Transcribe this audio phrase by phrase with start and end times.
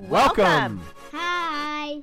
[0.00, 0.80] Welcome.
[1.12, 2.02] Hi.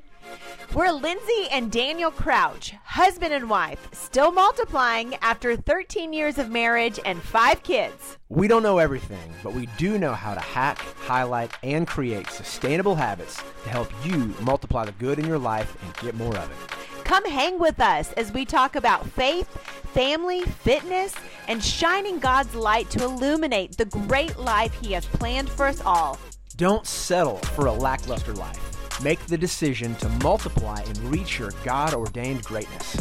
[0.74, 7.00] We're Lindsey and Daniel Crouch, husband and wife, still multiplying after 13 years of marriage
[7.06, 8.18] and five kids.
[8.28, 12.96] We don't know everything, but we do know how to hack, highlight, and create sustainable
[12.96, 17.06] habits to help you multiply the good in your life and get more of it.
[17.06, 19.48] Come hang with us as we talk about faith,
[19.94, 21.14] family, fitness,
[21.48, 26.20] and shining God's light to illuminate the great life He has planned for us all.
[26.58, 29.02] Don't settle for a lackluster life.
[29.04, 32.96] Make the decision to multiply and reach your God ordained greatness.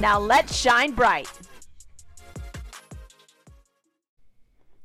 [0.00, 1.30] Now let's shine bright.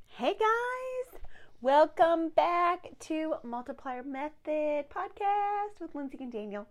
[0.08, 1.22] Hey guys,
[1.62, 6.68] welcome back to Multiplier Method podcast with Lindsey and Daniel.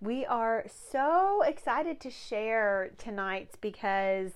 [0.00, 4.32] We are so excited to share tonight's because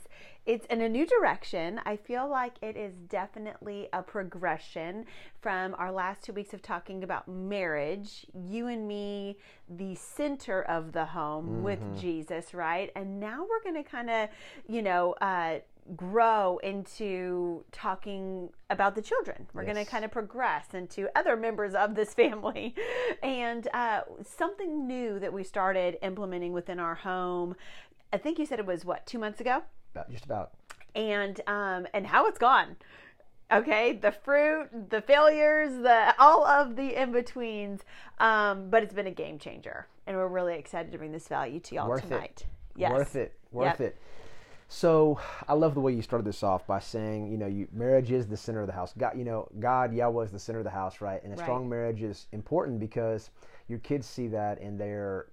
[0.46, 1.80] it's in a new direction.
[1.86, 5.06] I feel like it is definitely a progression
[5.40, 10.92] from our last two weeks of talking about marriage, you and me, the center of
[10.92, 11.62] the home mm-hmm.
[11.62, 12.90] with Jesus, right?
[12.94, 14.28] And now we're going to kind of,
[14.68, 15.60] you know, uh,
[15.96, 19.46] grow into talking about the children.
[19.52, 19.74] We're yes.
[19.74, 22.74] going to kind of progress into other members of this family.
[23.22, 27.54] And uh, something new that we started implementing within our home,
[28.12, 29.62] I think you said it was what, two months ago?
[29.94, 30.52] About, just about.
[30.94, 32.76] And um, and how it's gone.
[33.52, 37.82] Okay, the fruit, the failures, the all of the in betweens.
[38.18, 41.60] Um, but it's been a game changer, and we're really excited to bring this value
[41.60, 42.44] to y'all Worth tonight.
[42.44, 42.46] It.
[42.76, 42.92] Yes.
[42.92, 43.38] Worth it.
[43.52, 43.80] Worth yep.
[43.80, 43.98] it.
[44.68, 48.10] So I love the way you started this off by saying, you know, you, marriage
[48.10, 48.92] is the center of the house.
[48.96, 51.22] God, you know, God, Yahweh is the center of the house, right?
[51.22, 51.44] And a right.
[51.44, 53.30] strong marriage is important because
[53.68, 55.26] your kids see that and they're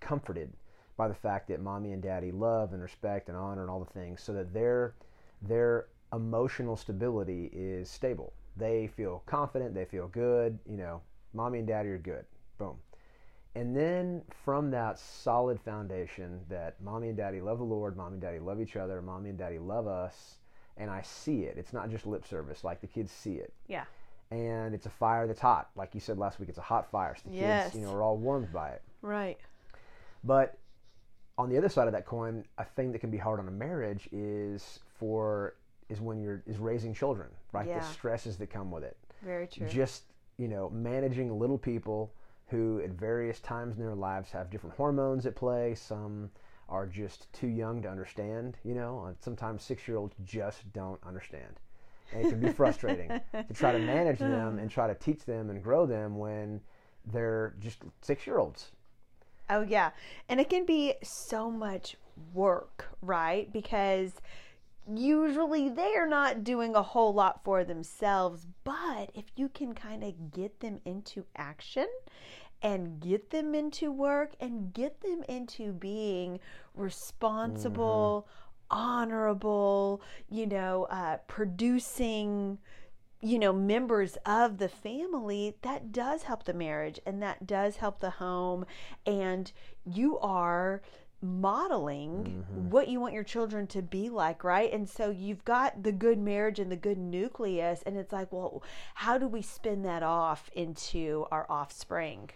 [0.00, 0.52] comforted
[0.98, 3.98] by the fact that mommy and daddy love and respect and honor and all the
[3.98, 4.94] things, so that their
[5.40, 8.34] their emotional stability is stable.
[8.56, 9.74] They feel confident.
[9.74, 10.58] They feel good.
[10.68, 11.00] You know,
[11.32, 12.26] mommy and daddy are good.
[12.58, 12.76] Boom.
[13.54, 18.22] And then from that solid foundation that mommy and daddy love the Lord, mommy and
[18.22, 20.38] daddy love each other, mommy and daddy love us,
[20.76, 21.56] and I see it.
[21.56, 23.52] It's not just lip service, like the kids see it.
[23.66, 23.84] Yeah.
[24.30, 25.70] And it's a fire that's hot.
[25.74, 27.16] Like you said last week, it's a hot fire.
[27.16, 27.72] So the yes.
[27.72, 28.82] kids, you know, are all warmed by it.
[29.00, 29.38] Right.
[30.22, 30.58] But
[31.38, 33.52] on the other side of that coin, a thing that can be hard on a
[33.52, 35.54] marriage is for
[35.88, 37.66] is when you're is raising children, right?
[37.66, 37.78] Yeah.
[37.78, 38.96] The stresses that come with it.
[39.22, 39.66] Very true.
[39.68, 40.02] Just,
[40.36, 42.12] you know, managing little people
[42.48, 45.74] who at various times in their lives have different hormones at play.
[45.74, 46.30] Some
[46.68, 49.14] are just too young to understand, you know.
[49.20, 51.60] Sometimes six year olds just don't understand.
[52.12, 54.60] And it can be frustrating to try to manage them oh.
[54.60, 56.60] and try to teach them and grow them when
[57.06, 58.72] they're just six year olds.
[59.50, 59.90] Oh, yeah.
[60.28, 61.96] And it can be so much
[62.34, 63.52] work, right?
[63.52, 64.12] Because
[64.90, 70.32] usually they're not doing a whole lot for themselves, but if you can kind of
[70.32, 71.86] get them into action
[72.62, 76.40] and get them into work and get them into being
[76.74, 78.78] responsible, mm-hmm.
[78.78, 82.58] honorable, you know, uh, producing
[83.20, 88.00] you know members of the family that does help the marriage and that does help
[88.00, 88.64] the home
[89.06, 89.52] and
[89.84, 90.80] you are
[91.20, 92.70] modeling mm-hmm.
[92.70, 94.72] what you want your children to be like, right?
[94.72, 98.62] And so you've got the good marriage and the good nucleus, and it's like, well,
[98.94, 102.30] how do we spin that off into our offspring?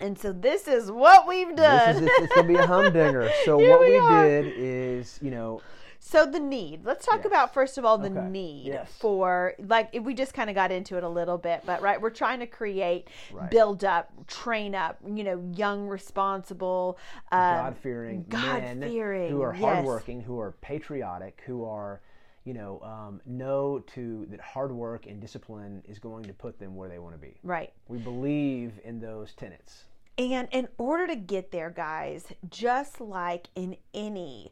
[0.00, 2.04] And so this is what we've done.
[2.04, 3.30] This is, it's going to be a humdinger.
[3.44, 5.60] So what we, we did is, you know,
[6.00, 6.84] so the need.
[6.84, 7.26] Let's talk yes.
[7.26, 8.28] about first of all the okay.
[8.28, 8.90] need yes.
[8.98, 12.10] for like we just kind of got into it a little bit, but right, we're
[12.10, 13.50] trying to create, right.
[13.50, 16.98] build up, train up, you know, young, responsible,
[17.32, 20.26] um, God fearing men who are hardworking, yes.
[20.26, 22.00] who are patriotic, who are
[22.44, 26.74] you know, um, know to that hard work and discipline is going to put them
[26.74, 27.34] where they want to be.
[27.42, 27.74] Right.
[27.88, 29.84] We believe in those tenets.
[30.16, 34.50] And in order to get there, guys, just like in any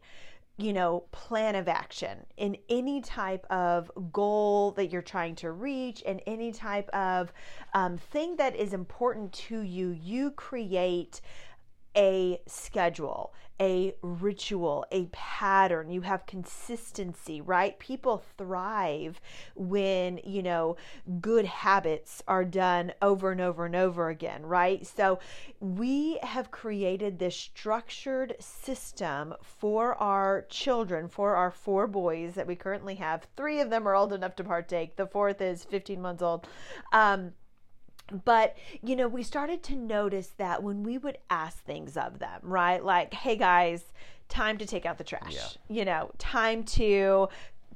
[0.57, 6.01] you know, plan of action in any type of goal that you're trying to reach
[6.05, 7.31] and any type of
[7.75, 11.21] um, thing that is important to you, you create
[11.97, 15.89] a schedule, a ritual, a pattern.
[15.89, 17.77] You have consistency, right?
[17.79, 19.19] People thrive
[19.55, 20.77] when, you know,
[21.19, 24.85] good habits are done over and over and over again, right?
[24.85, 25.19] So
[25.59, 32.55] we have created this structured system for our children, for our four boys that we
[32.55, 33.25] currently have.
[33.35, 36.47] Three of them are old enough to partake, the fourth is 15 months old.
[36.93, 37.33] Um,
[38.25, 42.39] but you know we started to notice that when we would ask things of them
[42.43, 43.83] right like hey guys
[44.29, 45.47] time to take out the trash yeah.
[45.69, 47.27] you know time to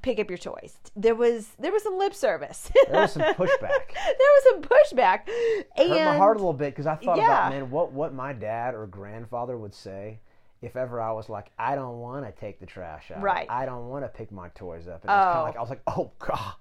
[0.01, 0.75] pick up your toys.
[0.95, 2.71] There was there was some lip service.
[2.89, 3.59] there was some pushback.
[3.93, 5.29] there was some pushback.
[5.77, 7.25] And Hurt my heart a little bit because I thought Yeah.
[7.25, 10.19] about man, what what my dad or grandfather would say
[10.61, 13.21] if ever I was like, I don't want to take the trash out.
[13.21, 13.47] Right.
[13.49, 15.03] I don't want to pick my toys up.
[15.03, 15.39] And it was kind Oh.
[15.41, 16.53] of like I was like, oh god,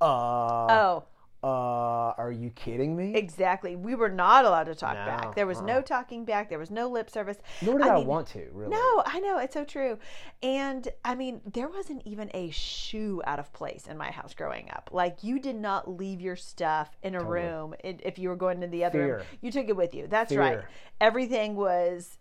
[0.00, 1.04] uh, oh,
[1.42, 3.14] uh, are you kidding me?
[3.14, 3.76] exactly.
[3.76, 5.34] We were not allowed to talk No, back.
[5.36, 6.48] There was no talking back.
[6.48, 7.36] There was no lip service.
[7.62, 8.70] Nor did I, mean, want to really.
[8.70, 9.98] No, I know it's so true.
[10.42, 14.70] And I mean, there wasn't even a shoe out of place in my house growing
[14.70, 14.90] up.
[14.92, 17.40] Like you did not leave your stuff in a Totally.
[17.40, 19.22] room if you were going to the other room.
[19.40, 20.06] You took it with you.
[20.08, 20.60] That's right.
[21.00, 22.18] Everything was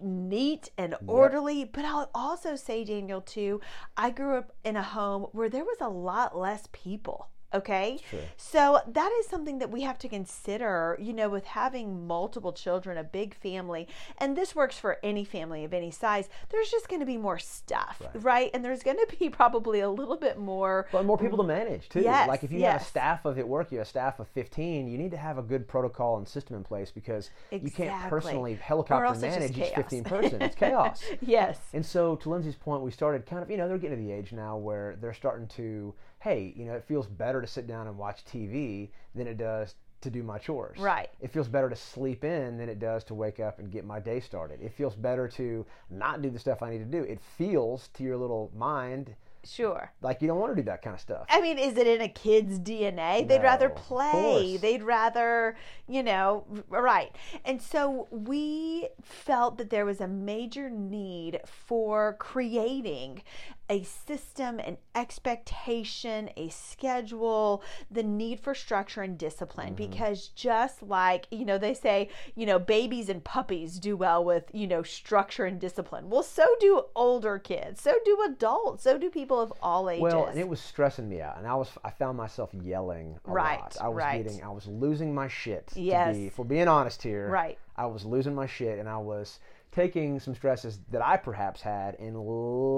[0.00, 1.64] neat and orderly.
[1.64, 3.60] But I'll also say, Daniel, too,
[3.96, 7.28] I grew up in a home where there was a lot less people.
[7.54, 7.98] Okay.
[8.08, 8.20] True.
[8.36, 12.98] So that is something that we have to consider, you know, with having multiple children,
[12.98, 13.88] a big family,
[14.18, 16.28] and this works for any family of any size.
[16.50, 18.50] There's just going to be more stuff, right?
[18.54, 20.86] And there's going to be probably a little bit more.
[20.92, 22.00] But more people to manage too.
[22.00, 24.28] Yes, like if you have a staff of at work, you have a staff of
[24.28, 24.88] fifteen.
[24.88, 28.54] You need to have a good protocol and system in place because you can't personally
[28.54, 30.42] helicopter else it's just manage each fifteen person.
[30.42, 31.02] It's chaos.
[31.20, 31.58] Yes.
[31.72, 34.12] And so, to Lindsey's point, we started kind of, you know, they're getting to the
[34.12, 37.86] age now where they're starting to, hey, you know, it feels better to sit down
[37.88, 40.78] and watch TV than it does to do my chores.
[40.78, 41.08] Right.
[41.20, 44.00] It feels better to sleep in than it does to wake up and get my
[44.00, 44.60] day started.
[44.60, 47.02] It feels better to not do the stuff I need to do.
[47.02, 49.14] It feels to your little mind
[49.44, 49.92] Sure.
[50.02, 51.26] like you don't want to do that kind of stuff.
[51.28, 53.26] I mean, is it in a kid's DNA?
[53.26, 54.56] They'd rather No, play.
[54.56, 55.56] They'd rather,
[55.88, 57.10] you know, right.
[57.44, 63.22] And so we felt that there was a major need for creating
[63.70, 69.74] a system, an expectation, a schedule, the need for structure and discipline.
[69.74, 69.90] Mm-hmm.
[69.90, 74.44] Because just like, you know, they say, you know, babies and puppies do well with,
[74.52, 76.10] you know, structure and discipline.
[76.10, 80.02] Well, so do older kids, so do adults, so do people of all ages.
[80.02, 83.30] Well, and it was stressing me out, and I was I found myself yelling a
[83.30, 83.76] Right, lot.
[83.80, 84.22] I was right.
[84.24, 85.68] getting I was losing my shit.
[85.68, 86.16] to Yes.
[86.16, 87.58] be, if we're being honest here, Right.
[87.76, 89.38] I was losing my shit, and I was
[89.72, 92.18] taking some stresses that I perhaps had and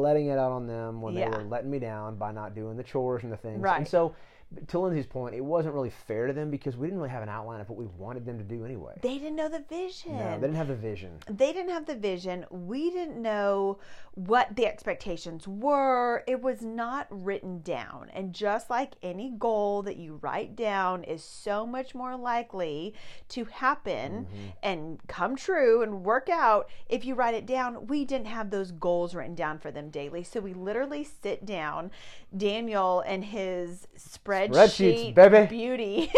[0.00, 1.28] letting it out on them when Yeah.
[1.28, 3.60] they were letting me down by not doing the chores and the things.
[3.60, 3.78] Right.
[3.78, 4.14] And so,
[4.68, 7.28] to Lindsey's point, it wasn't really fair to them because we didn't really have an
[7.28, 8.94] outline of what we wanted them to do anyway.
[9.02, 10.16] they didn't know the vision.
[10.16, 11.18] no, they didn't have the vision.
[11.28, 12.44] they didn't have the vision.
[12.50, 13.78] We didn't know
[14.14, 16.22] what the expectations were.
[16.26, 18.10] It was not written down.
[18.14, 22.94] And just like any goal that you write down is so much more likely
[23.30, 24.48] to happen mm-hmm.
[24.62, 28.70] and come true and work out if you write it down, we didn't have those
[28.70, 30.22] goals written down for them daily.
[30.22, 31.90] So we literally sit down,
[32.36, 33.88] Daniel and his
[34.50, 35.46] spreadsheet Spreadsheets, baby.
[35.46, 36.12] beauty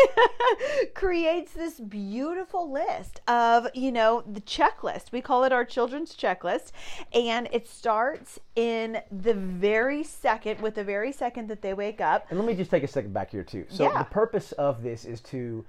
[0.94, 5.12] creates this beautiful list of, you know, the checklist.
[5.12, 6.72] We call it our children's checklist.
[7.12, 12.26] And it starts in the very second, with the very second that they wake up.
[12.30, 13.66] And let me just take a second back here too.
[13.68, 13.98] So Yeah.
[13.98, 15.64] the purpose of this is to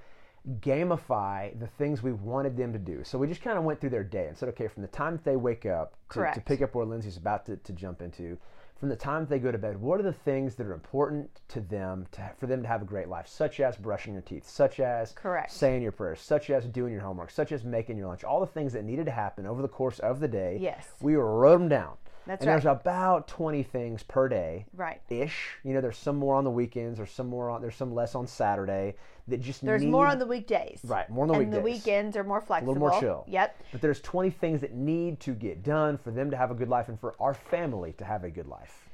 [0.61, 3.03] gamify the things we wanted them to do.
[3.03, 5.13] So we just kind of went through their day and said, okay, from the time
[5.13, 8.37] that they wake up to, to pick up where Lindsey's about to, to jump into,
[8.79, 11.59] from the time they go to bed, what are the things that are important to
[11.61, 14.79] them to, for them to have a great life, such as brushing your teeth, such
[14.79, 15.51] as Correct.
[15.51, 18.45] saying your prayers, such as doing your homework, such as making your lunch, all the
[18.45, 20.57] things that needed to happen over the course of the day.
[20.61, 20.87] Yes.
[21.01, 21.97] We wrote them down.
[22.27, 22.61] That's and right.
[22.61, 25.01] there's about 20 things per day Right.
[25.09, 25.57] ish.
[25.63, 28.15] You know, there's some more on the weekends, there's some more on, there's some less
[28.15, 28.95] on Saturday
[29.27, 30.79] that just There's need, more on the weekdays.
[30.83, 31.55] right, more on the and weekdays.
[31.55, 32.71] the weekends are more flexible.
[32.71, 33.25] a little more chill.
[33.27, 33.61] Yep.
[33.71, 36.69] But there's 20 things that need to get done for them to have a good
[36.69, 38.89] life and for our family to have a good life.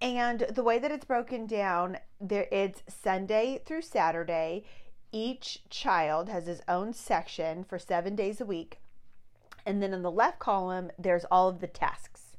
[0.00, 4.64] And the way that it's broken down, there it's Sunday through Saturday.
[5.10, 8.78] Each child has his own section for seven days a week.
[9.66, 12.36] And then in the left column, there's all of the tasks.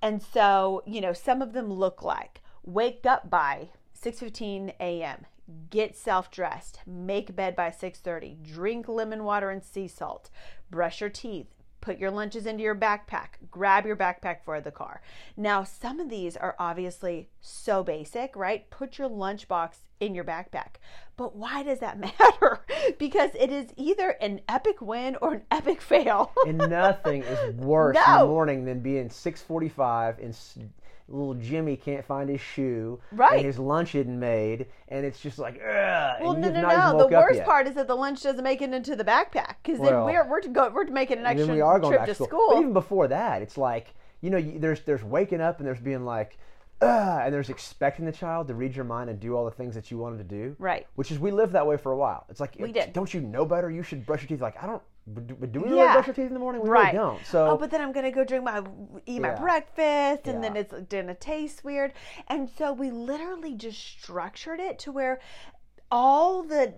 [0.00, 3.70] And so, you know, some of them look like wake up by
[4.00, 5.26] 6:15 a.m.,
[5.70, 10.30] get self-dressed, make bed by 6:30, drink lemon water and sea salt,
[10.70, 15.00] brush your teeth, put your lunches into your backpack, grab your backpack for the car.
[15.36, 18.68] Now, some of these are obviously so basic, right?
[18.70, 20.76] Put your lunchbox in your backpack.
[21.16, 22.60] But why does that matter?
[22.98, 26.32] because it is either an epic win or an epic fail.
[26.46, 30.34] And nothing is worse in the morning than being 6:45 and
[31.08, 33.38] little Jimmy can't find his shoe, Right.
[33.38, 36.16] And his lunch isn't made, and it's just like, ugh.
[36.20, 36.98] Well, no, no, no.
[36.98, 40.06] The worst part is that the lunch doesn't make it into the backpack because Well,
[40.06, 42.24] then we're we're to go we're making an extra we are going trip to to
[42.24, 42.48] school.
[42.50, 45.80] But even before that, it's like you know, you, there's there's waking up and there's
[45.80, 46.38] being like,
[46.80, 49.74] Ugh, and there's expecting the child to read your mind and do all the things
[49.74, 50.56] that you wanted to do.
[50.58, 50.86] Right.
[50.94, 52.24] Which is we lived that way for a while.
[52.28, 52.92] It's like We did.
[52.92, 53.70] Don't you know better?
[53.70, 54.40] You should brush your teeth.
[54.40, 54.82] Like I don't.
[55.14, 55.74] Do, do we Yeah.
[55.74, 56.62] really brush our teeth in the morning?
[56.62, 56.92] We Right.
[56.94, 57.26] really don't.
[57.26, 58.62] So oh, but then I'm gonna go drink my
[59.06, 59.40] eat my Yeah.
[59.40, 60.60] breakfast, and then Yeah.
[60.62, 61.92] it's gonna taste weird.
[62.28, 65.20] And so we literally just structured it to where
[65.90, 66.74] all the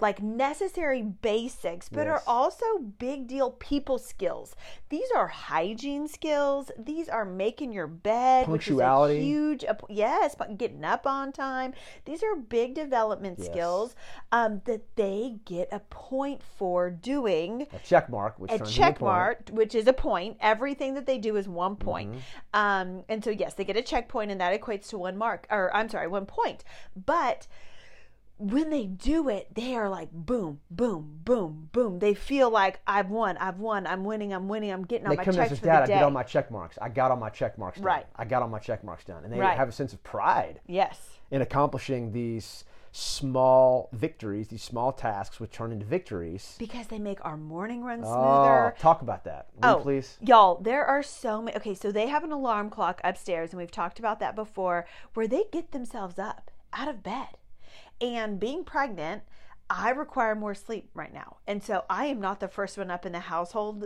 [0.00, 4.54] like necessary basics, but are also big deal people skills.
[4.88, 6.70] These are hygiene skills.
[6.78, 9.14] These are making your bed, Punctuality.
[9.14, 9.88] which is a huge.
[9.90, 11.74] Yes, but getting up on time.
[12.04, 13.48] These are big development Yes.
[13.48, 13.94] skills
[14.30, 19.04] um, that they get a point for doing a check mark, which a check a
[19.04, 20.36] mark, which is a point.
[20.40, 22.12] Everything that they do is one point.
[22.12, 22.20] Mm-hmm.
[22.54, 25.46] Um, and so, yes, they get a checkpoint point, and that equates to one mark,
[25.50, 26.64] or I'm sorry, one point.
[26.94, 27.46] But
[28.50, 31.98] when they do it, they are like boom, boom, boom, boom.
[31.98, 35.16] They feel like I've won, I've won, I'm winning, I'm winning, I'm getting all They
[35.16, 35.86] my come to us checks for dad.
[35.88, 36.78] the I did all my check marks.
[36.80, 37.86] I got all my check marks done.
[37.86, 38.06] Right.
[38.16, 39.56] I got all my check marks done, and they Right.
[39.56, 45.50] have a sense of pride yes, in accomplishing these small victories, these small tasks, which
[45.52, 46.56] turn into victories.
[46.58, 48.74] because they make our morning run Oh, smoother.
[48.78, 50.18] talk about that, will you Oh, please.
[50.20, 51.56] Y'all, there are so many.
[51.56, 55.26] Okay, so they have an alarm clock upstairs, and we've talked about that before, where
[55.26, 57.28] they get themselves up out of bed.
[58.02, 59.22] And being pregnant,
[59.70, 61.36] I require more sleep right now.
[61.46, 63.84] And so I am not the first one up in the household.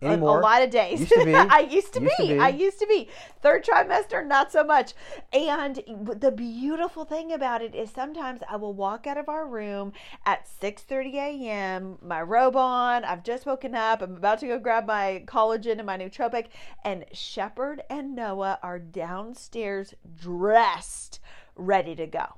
[0.00, 1.00] a- A, lot of days.
[1.00, 1.34] Used to be.
[1.34, 2.34] I used to, Used to be.
[2.34, 2.38] be.
[2.38, 3.08] I used to be.
[3.42, 4.92] Third trimester, not so much.
[5.32, 5.82] And
[6.20, 9.92] the beautiful thing about it is sometimes I will walk out of our room
[10.24, 11.98] at 6:30 a.m.
[12.02, 13.04] My robe on.
[13.04, 14.00] I've just woken up.
[14.02, 16.46] I'm about to go grab my collagen and my nootropic.
[16.84, 21.20] And Shepherd and Noah are downstairs dressed,
[21.56, 22.34] ready to go.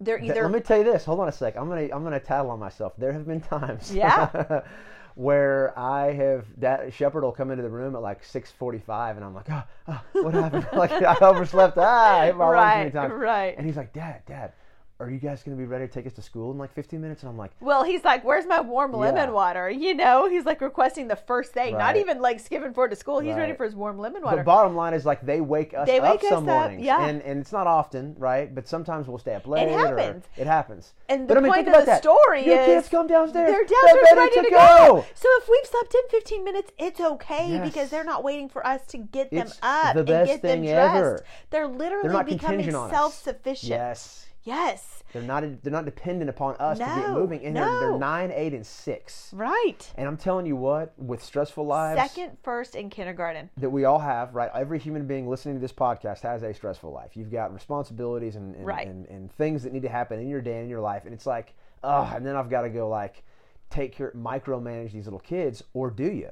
[0.00, 1.04] They're either Let me tell you this.
[1.04, 1.56] Hold on a sec.
[1.56, 2.92] I'm gonna I'm gonna tattle on myself.
[2.98, 3.94] There have been times.
[3.94, 4.60] Yeah.
[5.18, 9.34] where I have that Shepherd will come into the room at like 6:45, and I'm
[9.34, 10.68] like, oh, oh what happened?
[10.72, 11.76] like I overslept.
[11.76, 13.12] Ah, I hit my alarm too many Right, times.
[13.14, 13.54] right.
[13.58, 14.52] And he's like, Dad, Dad,
[15.00, 17.22] are you guys gonna be ready to take us to school in like 15 minutes?
[17.22, 19.30] And I'm like, Well, he's like, "Where's my warm lemon Yeah.
[19.30, 22.96] water?" You know, he's like requesting the first thing, not even like skipping forward to
[22.96, 23.20] school.
[23.20, 24.38] He's ready for his warm lemon water.
[24.38, 26.82] the bottom line is like they wake us They up wake us some up, mornings,
[26.82, 27.06] yeah.
[27.06, 28.52] and and it's not often, right?
[28.52, 29.68] But sometimes we'll stay up late.
[29.68, 30.24] or- happens.
[30.36, 30.94] it happens.
[31.08, 32.02] and But the I mean, point of the that.
[32.02, 33.50] story Your is kids come downstairs.
[33.52, 35.04] They're downstairs ready, ready, to, to go.
[35.14, 37.68] So if we've slept in 15 minutes, it's okay Yes.
[37.68, 40.62] because they're not waiting for us to get them It's up the and get them
[40.64, 40.96] dressed.
[40.96, 41.24] ever.
[41.50, 42.90] They're literally They're becoming us.
[42.90, 43.70] self-sufficient.
[43.70, 44.24] Yes.
[44.48, 45.02] Yes.
[45.12, 47.44] They're not they're not dependent upon us to get moving.
[47.44, 47.80] And they're, no.
[47.80, 49.30] they're nine, eight, and six.
[49.32, 49.90] Right.
[49.96, 53.50] And I'm telling you what, with stressful lives Second, first in kindergarten.
[53.58, 54.50] that we all have, right?
[54.54, 57.16] Every human being listening to this podcast has a stressful life.
[57.16, 58.86] You've got responsibilities and and, Right.
[58.86, 61.04] and, and things that need to happen in your day and in your life.
[61.04, 63.22] And it's like, oh, and then I've got to go like
[63.70, 66.30] take care, micromanage these little kids, or do you?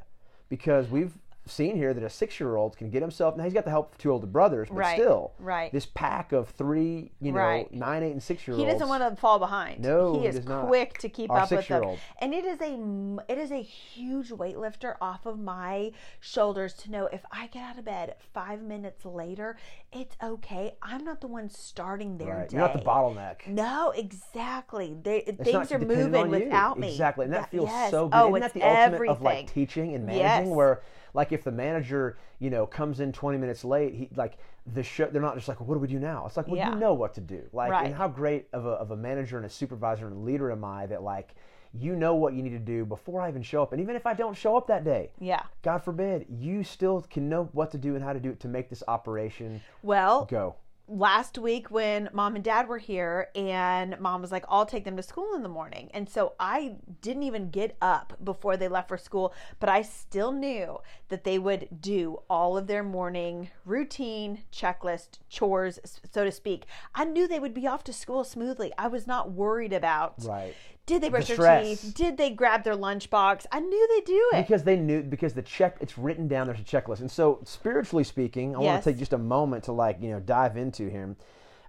[0.49, 1.13] Because we've
[1.47, 3.37] seen here that a six-year-old can get himself.
[3.37, 5.73] Now he's got the help of two older brothers, but Right, still, right.
[5.73, 7.73] This pack of three, you know, Right.
[7.73, 8.65] nine, eight, and six-year-olds.
[8.67, 9.81] He doesn't want to fall behind.
[9.81, 10.67] No, he he is not.
[10.67, 11.97] quick to keep Our up with them.
[12.21, 17.07] And it is a it is a huge weightlifter off of my shoulders to know
[17.13, 19.57] if I get out of bed five minutes later,
[19.93, 20.75] it's okay.
[20.83, 22.49] I'm not the one starting their Right.
[22.49, 22.57] day.
[22.57, 23.47] You're not the bottleneck.
[23.47, 24.97] No, exactly.
[25.01, 26.45] They, things are moving on you.
[26.45, 26.91] without me.
[26.91, 27.91] Exactly, and that That- feels yes.
[27.91, 28.17] so good.
[28.19, 30.49] Oh, Isn't it's that the ultimate of like teaching and managing?
[30.49, 30.57] Yes.
[30.57, 30.83] Where
[31.17, 34.37] like if the manager, you know, comes in 20 minutes late, he like
[34.75, 35.07] the show.
[35.07, 36.27] They're not just like, what do we do now?
[36.27, 36.75] It's like, well, Yeah.
[36.75, 37.43] you know what to do.
[37.53, 37.87] Like, Right.
[37.87, 40.65] and how great of a of a manager and a supervisor and a leader am
[40.65, 41.35] I that like.
[41.73, 44.07] You know what you need to do before I even show up, and even if
[44.07, 45.43] I don't show up that day, Yeah.
[45.61, 48.49] God forbid, you still can know what to do and how to do it to
[48.49, 50.55] make this operation Well, go.
[50.89, 54.97] Last week when mom and dad were here and mom was like i'll take them
[54.97, 55.91] to school in the morning.
[55.93, 60.33] And so i didn't even get up before they left for school but i still
[60.33, 60.79] knew
[61.09, 65.81] that they would do all of their morning routine checklist chores
[66.13, 66.67] so to speak.
[66.95, 68.73] I knew they would be off to school smoothly.
[68.79, 70.55] I was not worried about Right.
[70.87, 71.93] did they brush their teeth?
[71.95, 73.47] Did they grab their lunchbox?
[73.51, 74.47] I knew they'd do it.
[74.47, 77.01] Because they knew because the check it's written down there's a checklist.
[77.01, 80.21] And so spiritually speaking i want to take just a moment to like you know
[80.21, 81.17] dive into him.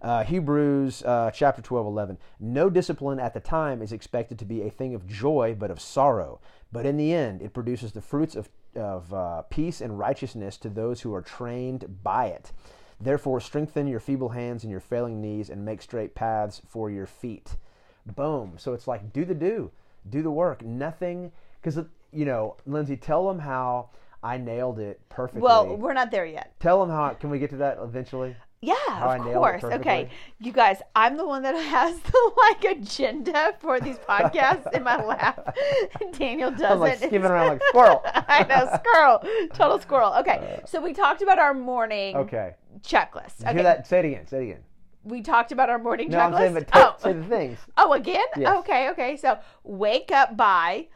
[0.02, 4.62] Uh, hebrews uh, chapter 12 11 no discipline at the time is expected to be
[4.62, 6.40] a thing of joy but of sorrow.
[6.72, 10.70] But in the end it produces the fruits of, of uh, peace and righteousness to
[10.70, 12.52] those who are trained by it.
[13.00, 17.08] Therefore strengthen your feeble hands and your failing knees and make straight paths for your
[17.08, 17.58] feet.
[18.06, 18.54] Boom.
[18.58, 19.72] So it's like do the do.
[20.08, 20.64] Do the work.
[20.64, 21.84] Nothing because
[22.14, 23.90] you know lindsey tell them how
[24.24, 25.42] i nailed it perfectly.
[25.42, 26.54] Well we're not there yet.
[26.60, 29.64] Tell them how can we get to that eventually Yeah, I of course.
[29.64, 30.10] Okay,
[30.40, 35.04] you guys, I'm the one that has the like agenda for these podcasts in my
[35.04, 35.56] lap.
[36.14, 36.66] Daniel doesn't.
[36.66, 40.14] i'm like skipping around like squirrel I know, squirrel, total squirrel.
[40.20, 43.42] Okay, uh, so we talked about our morning okay checklist.
[43.42, 43.54] Okay.
[43.54, 43.88] Hear that?
[43.88, 44.28] Say it again.
[44.28, 44.64] Say it again.
[45.04, 46.34] We talked about our morning no, checklist.
[46.34, 46.96] I'm saying, but t- oh.
[46.98, 47.60] say the things.
[47.78, 48.26] Oh, again?
[48.36, 48.58] Yes.
[48.60, 49.16] Okay, okay.
[49.16, 50.88] So wake up by,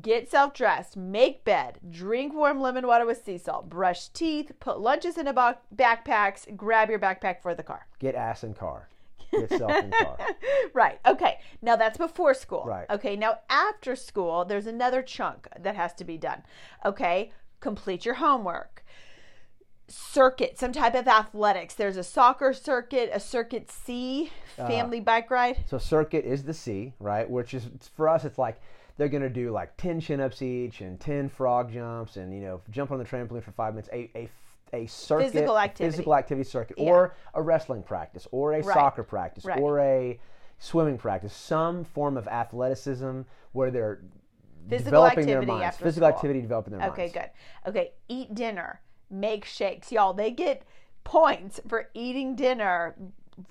[0.00, 4.80] get self dressed, make bed, drink warm lemon water with sea salt, brush teeth, put
[4.80, 7.86] lunches in a bo- backpacks, grab your backpack for the car.
[7.98, 8.88] Get ass in car.
[9.30, 10.18] Get self in car.
[10.74, 10.98] right.
[11.06, 11.38] Okay.
[11.60, 12.64] Now that's before school.
[12.66, 12.88] Right.
[12.90, 13.16] Okay.
[13.16, 16.42] Now after school, there's another chunk that has to be done.
[16.84, 17.32] Okay.
[17.60, 18.84] Complete your homework
[19.88, 21.74] circuit, some type of athletics.
[21.74, 25.64] There's a soccer circuit, a circuit C, uh, family uh, bike ride.
[25.66, 27.28] So circuit is the C, right?
[27.28, 28.60] Which is for us, it's like
[28.98, 32.60] they're gonna do like ten chin ups each and ten frog jumps, and you know
[32.70, 33.88] jump on the trampoline for five minutes.
[33.92, 34.28] A a
[34.74, 36.90] a circuit, physical activity, physical activity circuit, yeah.
[36.90, 38.74] or a wrestling practice, or a right.
[38.74, 39.58] soccer practice, right.
[39.60, 40.20] or a
[40.58, 44.02] swimming practice, some form of athleticism where they're
[44.68, 45.76] physical developing their minds.
[45.78, 46.16] Physical school.
[46.16, 47.16] activity developing their okay, minds.
[47.16, 47.30] Okay,
[47.64, 47.70] good.
[47.70, 49.90] Okay, eat dinner make shakes.
[49.92, 50.62] Y'all, they get
[51.04, 52.94] points for eating dinner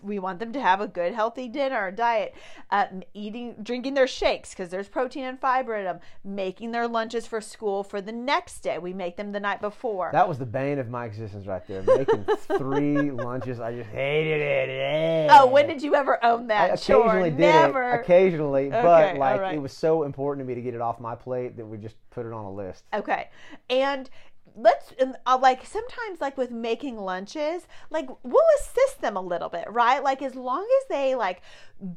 [0.01, 2.35] we want them to have a good healthy dinner diet
[2.71, 7.25] uh, eating drinking their shakes because there's protein and fiber in them making their lunches
[7.25, 8.77] for school for the next day.
[8.77, 10.09] We make them the night before.
[10.11, 12.25] That was the bane of my existence right there making
[12.57, 13.59] three lunches.
[13.59, 15.29] I just hated it.
[15.31, 16.71] Oh when did you ever own that?
[16.71, 17.95] I occasionally did Never.
[17.95, 19.55] it occasionally okay, but like right.
[19.55, 21.95] it was so important to me to get it off my plate that we just
[22.09, 22.83] put it on a list.
[22.93, 23.29] Okay
[23.69, 24.09] and
[24.57, 29.69] let's uh, like sometimes like with making lunches like we'll assist them a little bit
[29.69, 30.03] right?
[30.03, 31.41] Like as long as they like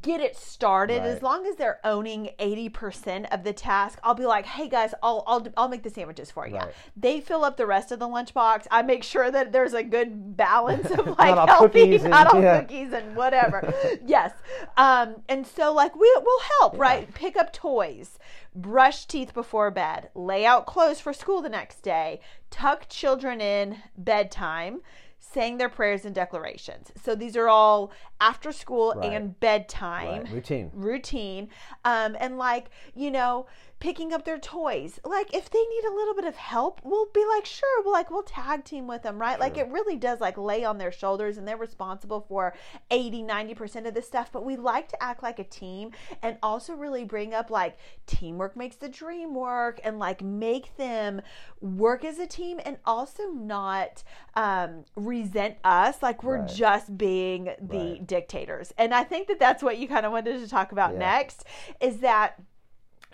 [0.02, 1.06] get it started right.
[1.06, 5.24] as long as they're owning 80% of the task i'll be like hey guys i'll
[5.26, 6.74] i'll, I'll make the sandwiches for you right.
[6.96, 10.36] they fill up the rest of the lunchbox i make sure that there's a good
[10.36, 12.60] balance of like healthy not all yeah.
[12.60, 13.72] cookies and whatever
[14.06, 14.32] yes
[14.76, 16.80] um and so like we will help yeah.
[16.80, 18.18] right pick up toys
[18.54, 22.20] brush teeth before bed, lay out clothes for school the next day,
[22.50, 24.80] tuck children in bedtime,
[25.18, 26.90] saying their prayers and declarations.
[27.02, 29.12] So these are all after school right.
[29.12, 30.32] and bedtime right.
[30.32, 30.70] routine.
[30.74, 31.48] Routine.
[31.84, 33.46] Um, and like, you know,
[33.80, 35.00] picking up their toys.
[35.04, 38.10] Like if they need a little bit of help, we'll be like, sure, we'll like
[38.10, 39.32] we'll tag team with them, right?
[39.32, 39.40] Sure.
[39.40, 42.54] Like it really does like lay on their shoulders and they're responsible for
[42.90, 46.74] 80, 90% of this stuff, but we like to act like a team and also
[46.74, 51.22] really bring up like teamwork makes the dream work and like make them
[51.62, 54.04] work as a team and also not
[54.36, 56.48] um, resent us like we're right.
[56.48, 57.98] just being the.
[58.10, 58.74] Dictators.
[58.76, 60.98] And I think that that's what you kind of wanted to talk about yeah.
[60.98, 61.44] next
[61.80, 62.34] is that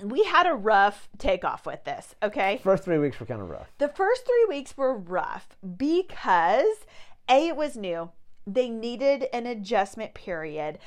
[0.03, 2.59] we had a rough takeoff with this, okay?
[2.65, 3.71] First three weeks were kind of rough.
[3.77, 6.87] The first three weeks were rough because
[7.29, 8.11] A, it was new.
[8.47, 10.79] They needed an adjustment period.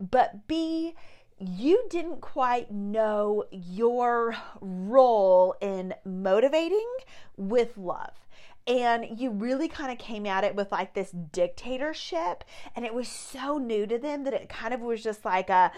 [0.00, 0.94] But B,
[1.38, 6.88] you didn't quite know your role in motivating
[7.36, 8.26] with love
[8.68, 12.44] and you really kind of came at it with like this dictatorship
[12.76, 15.72] and it was so new to them that it kind of was just like a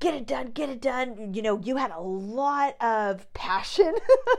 [0.00, 1.32] get it done, get it done.
[1.34, 3.94] You know, you had a lot of passion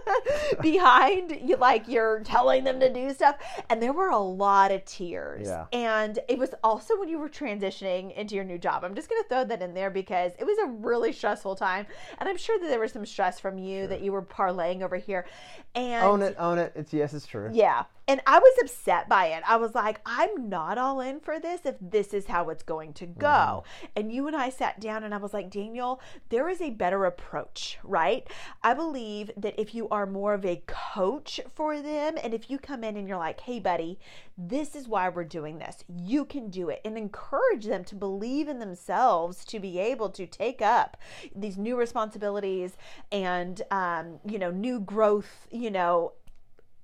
[0.62, 3.38] behind you, like you're telling them to do stuff.
[3.69, 5.47] And there were a lot of tears.
[5.47, 5.65] Yeah.
[5.71, 8.84] And it was also when you were transitioning into your new job.
[8.84, 11.86] I'm just going to throw that in there because it was a really stressful time.
[12.17, 13.88] And I'm sure that there was some stress from you sure.
[13.88, 15.25] that you were parlaying over here.
[15.75, 16.73] And own it, own it.
[16.75, 17.49] It's yes, it's true.
[17.53, 17.84] Yeah.
[18.07, 19.43] And I was upset by it.
[19.47, 22.93] I was like, I'm not all in for this if this is how it's going
[22.93, 23.27] to go.
[23.27, 23.85] Mm-hmm.
[23.95, 27.05] And you and I sat down and I was like, Daniel, there is a better
[27.05, 28.27] approach, right?
[28.61, 32.57] I believe that if you are more of a coach for them and if you
[32.57, 33.99] come in and you're like, hey, buddy,
[34.37, 38.47] this is why we're doing this, you can do it, and encourage them to believe
[38.47, 40.97] in themselves to be able to take up
[41.35, 42.75] these new responsibilities
[43.11, 46.13] and, um, you know, new growth, you know,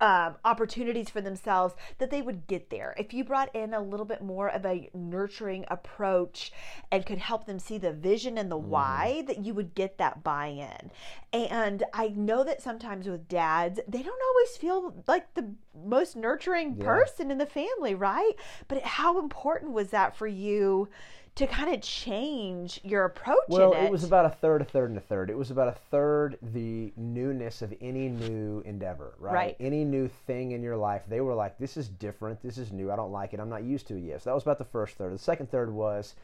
[0.01, 2.95] um, opportunities for themselves that they would get there.
[2.97, 6.51] If you brought in a little bit more of a nurturing approach
[6.91, 8.63] and could help them see the vision and the mm.
[8.63, 10.91] why, that you would get that buy in.
[11.51, 15.53] And I know that sometimes with dads, they don't always feel like the
[15.85, 16.85] most nurturing yeah.
[16.85, 18.33] person in the family, right?
[18.67, 20.89] But how important was that for you?
[21.39, 23.85] To kind of change your approach well it.
[23.85, 23.91] it.
[23.91, 25.29] was about a third a third and a third.
[25.29, 29.33] It was about a third the newness of any new endeavor right?
[29.33, 29.55] right.
[29.57, 32.43] Any new thing in your life they were like this is different.
[32.43, 32.91] This is new.
[32.91, 33.39] I don't like it.
[33.39, 34.21] I'm not used to it yet.
[34.21, 35.13] So that was about the first third.
[35.13, 36.15] The second third was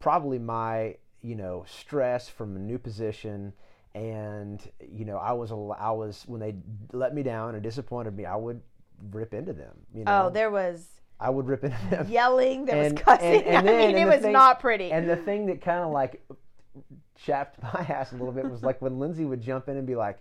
[0.00, 3.52] probably my you know stress from a new position.
[3.94, 6.54] And you know i was i was when they
[6.92, 8.60] let me down or disappointed me i would
[9.10, 10.26] rip into them you oh, know?
[10.26, 12.08] oh there was I would rip into them.
[12.08, 13.42] Yelling, there and, was cussing.
[13.42, 14.92] And, and then, I mean, it was thing, not pretty.
[14.92, 16.22] And the thing that kind of like
[17.16, 19.96] chapped my ass a little bit was like when Lindsay would jump in and be
[19.96, 20.18] like,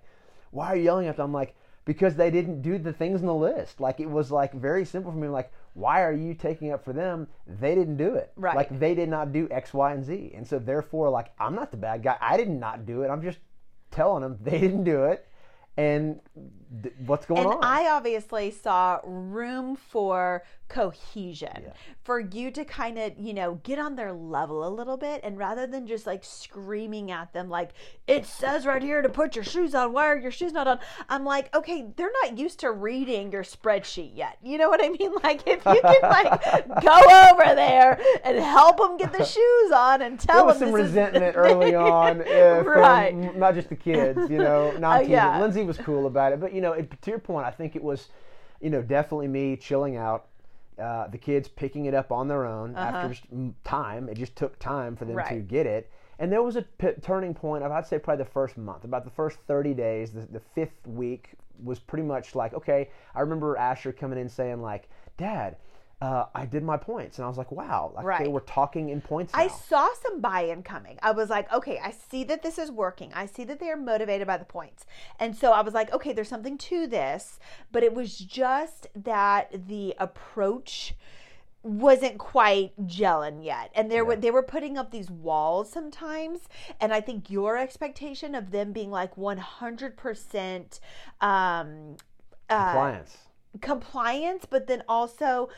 [0.51, 1.55] "Why are you yelling at them?" I'm like,
[1.85, 5.11] "Because they didn't do the things in the list." Like it was like very simple
[5.11, 5.27] for me.
[5.27, 7.27] Like, why are you taking up for them?
[7.45, 8.31] They didn't do it.
[8.35, 8.55] Right.
[8.55, 10.31] Like they did not do X, Y, and Z.
[10.35, 12.17] And so therefore, like I'm not the bad guy.
[12.19, 13.09] I did not do it.
[13.09, 13.39] I'm just
[13.91, 15.27] telling them they didn't do it.
[15.77, 16.19] And
[16.83, 17.59] th- what's going and on?
[17.63, 21.71] I obviously saw room for cohesion Yeah.
[22.03, 25.21] for you to kind of, you know, get on their level a little bit.
[25.23, 27.69] And rather than just like screaming at them, like,
[28.05, 30.79] it says right here to put your shoes on, why are your shoes not on?
[31.07, 34.37] I'm like, okay, they're not used to reading your spreadsheet yet.
[34.43, 35.11] You know what I mean?
[35.23, 36.43] Like, if you can like
[36.83, 40.69] go over there and help them get the shoes on and there tell was them
[40.69, 43.35] some this is- resentment early on, uh, Right.
[43.35, 44.71] not just the kids, you know.
[44.77, 45.39] Not Oh, yeah.
[45.41, 47.83] Lindsey was cool about it, but you know, it, to your point, I think it
[47.83, 48.09] was,
[48.61, 50.25] you know, definitely me chilling out.
[50.79, 54.09] Uh, the kids picking it up on their own after just mm, time.
[54.09, 55.35] It just took time for them to Uh-huh.
[55.47, 55.89] Get it.
[56.19, 58.83] And there was a p- turning point of, I'd say, probably the first month.
[58.83, 61.31] About the first 30 days, the, the fifth week
[61.63, 65.57] was pretty much like, okay, I remember Asher coming in saying, like, Dad,
[65.99, 67.17] uh, I did my points.
[67.17, 68.21] And I was like, wow, like, Right.
[68.21, 69.39] okay, we're talking in points now.
[69.39, 70.99] I saw some buy-in coming.
[71.01, 73.11] I was like, okay, I see that this is working.
[73.15, 74.85] I see that they are motivated by the points.
[75.19, 77.39] And so I was like, okay, there's something to this,
[77.71, 80.93] but it was just that the approach
[81.63, 83.71] wasn't quite gelling yet.
[83.75, 86.41] And there were they were putting up these walls sometimes,
[86.79, 90.79] and I think your expectation of them being like 100%
[91.19, 91.95] um
[92.49, 93.17] uh, Compliance.
[93.59, 95.49] compliance, but then also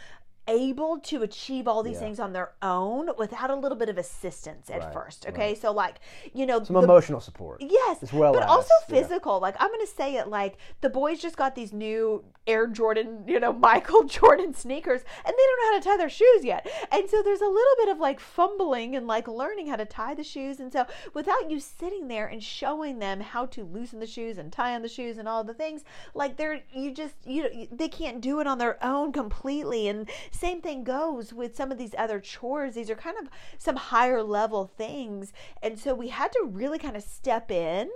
[0.49, 1.99] able to achieve all these Yeah.
[2.01, 5.27] things on their own without a little bit of assistance at Right, first.
[5.27, 5.99] Okay, so like
[6.33, 7.61] you know, Some the- emotional support.
[7.61, 9.01] Yes, as well but as, also yeah.
[9.01, 9.39] physical.
[9.39, 10.27] Like I'm going to say it.
[10.27, 15.33] Like the boys just got these new Air Jordan, you know, Michael Jordan sneakers, and
[15.37, 16.67] they don't know how to tie their shoes yet.
[16.91, 20.15] And so there's a little bit of like fumbling and like learning how to tie
[20.15, 20.59] the shoes.
[20.59, 24.51] And so without you sitting there and showing them how to loosen the shoes and
[24.51, 25.83] tie on the shoes and all the things,
[26.13, 29.87] like they're you just you they can't do it on their own completely.
[29.87, 30.09] And
[30.39, 32.75] same thing goes with some of these other chores.
[32.75, 35.33] These are kind of some higher level things.
[35.61, 37.89] And so we had to really kind of step in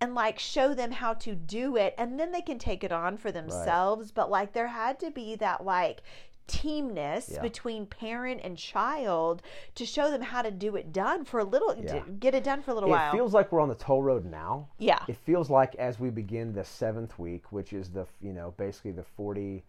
[0.00, 3.16] and like show them how to do it and then they can take it on
[3.16, 4.12] for themselves.
[4.12, 6.02] But like there had to be that like
[6.46, 7.42] teamness Yeah.
[7.42, 9.42] between parent and child
[9.74, 12.02] to show them how to do it done for a little Yeah.
[12.18, 13.12] get it done for a little It while.
[13.12, 14.68] It feels like we're on the toll road now.
[14.78, 15.00] yeah.
[15.08, 18.92] It feels like as we begin the seventh week, which is the you know basically
[18.92, 19.64] the forty,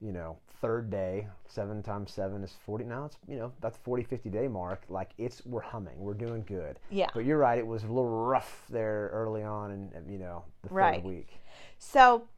[0.00, 1.28] you know third day.
[1.46, 2.84] Seven times seven is forty.
[2.84, 4.82] Now it's you know that's 40, 50 day mark.
[4.88, 5.98] Like it's we're humming.
[5.98, 6.78] We're doing good.
[6.90, 7.08] Yeah.
[7.14, 7.58] But you're right.
[7.58, 11.04] It was a little rough there early on, and you know the third Right.
[11.04, 11.40] week.
[11.78, 12.28] So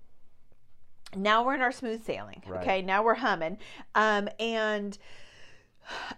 [1.17, 2.43] now we're in our smooth sailing.
[2.47, 2.61] Right.
[2.61, 3.59] Okay, now we're humming.
[3.95, 4.99] Um, and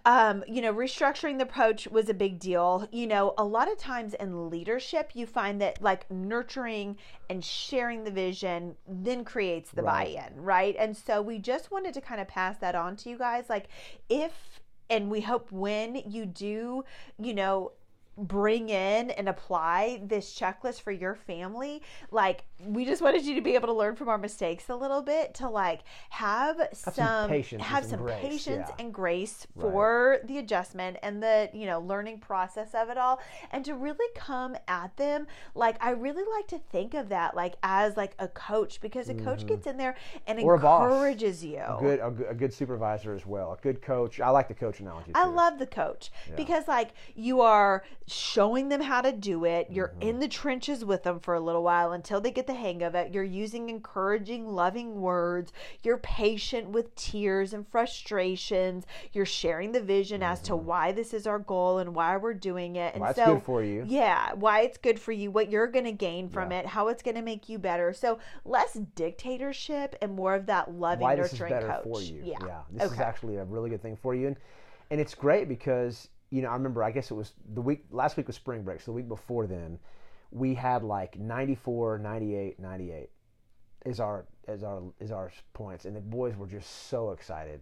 [0.05, 2.87] um, you know, restructuring the approach was a big deal.
[2.91, 6.97] You know, a lot of times in leadership, you find that like nurturing
[7.29, 10.15] and sharing the vision then creates the Right.
[10.15, 10.75] buy in, right?
[10.77, 13.45] And so we just wanted to kind of pass that on to you guys.
[13.49, 13.67] Like,
[14.09, 16.83] if and we hope when you do,
[17.17, 17.71] you know,
[18.27, 21.81] bring in and apply this checklist for your family
[22.11, 25.01] like we just wanted you to be able to learn from our mistakes a little
[25.01, 28.75] bit to like have, some some, patience have some grace, patience yeah.
[28.79, 29.71] and grace Right.
[29.71, 33.19] for the adjustment and the you know learning process of it all
[33.51, 37.55] and to really come at them like i really like to think of that like
[37.63, 39.95] as like a coach because a coach gets in there
[40.27, 40.47] and Mm-hmm.
[40.47, 43.53] Or encourages you A good, a good a good supervisor as well.
[43.53, 44.19] A good coach.
[44.19, 45.11] I like the coach analogy.
[45.13, 49.67] I love the coach because like you are showing them how to do it.
[49.69, 50.01] You're Mm-hmm.
[50.01, 52.95] in the trenches with them for a little while until they get the hang of
[52.95, 53.13] it.
[53.13, 55.51] You're using encouraging, loving words.
[55.83, 58.85] You're patient with tears and frustrations.
[59.13, 62.75] You're sharing the vision as to why this is our goal and why we're doing
[62.75, 62.93] it.
[62.95, 63.01] And Mm-hmm.
[63.03, 63.83] Why it's so good for you.
[63.87, 66.59] yeah, why it's good for you, what you're going to gain from Yeah.
[66.59, 67.93] it, how it's going to make you better.
[67.93, 71.83] So less dictatorship and more of that loving, why this is nurturing better coach.
[71.83, 72.21] for you.
[72.25, 72.61] Yeah.
[72.71, 74.35] this is actually a really good thing for you, and
[74.89, 78.17] and it's great because you know I remember I guess it was the week last
[78.17, 79.77] week was spring break, so the week before then
[80.31, 83.09] we had like 94, 98, 98
[83.85, 87.61] is our is our is our points, and the boys were just so excited.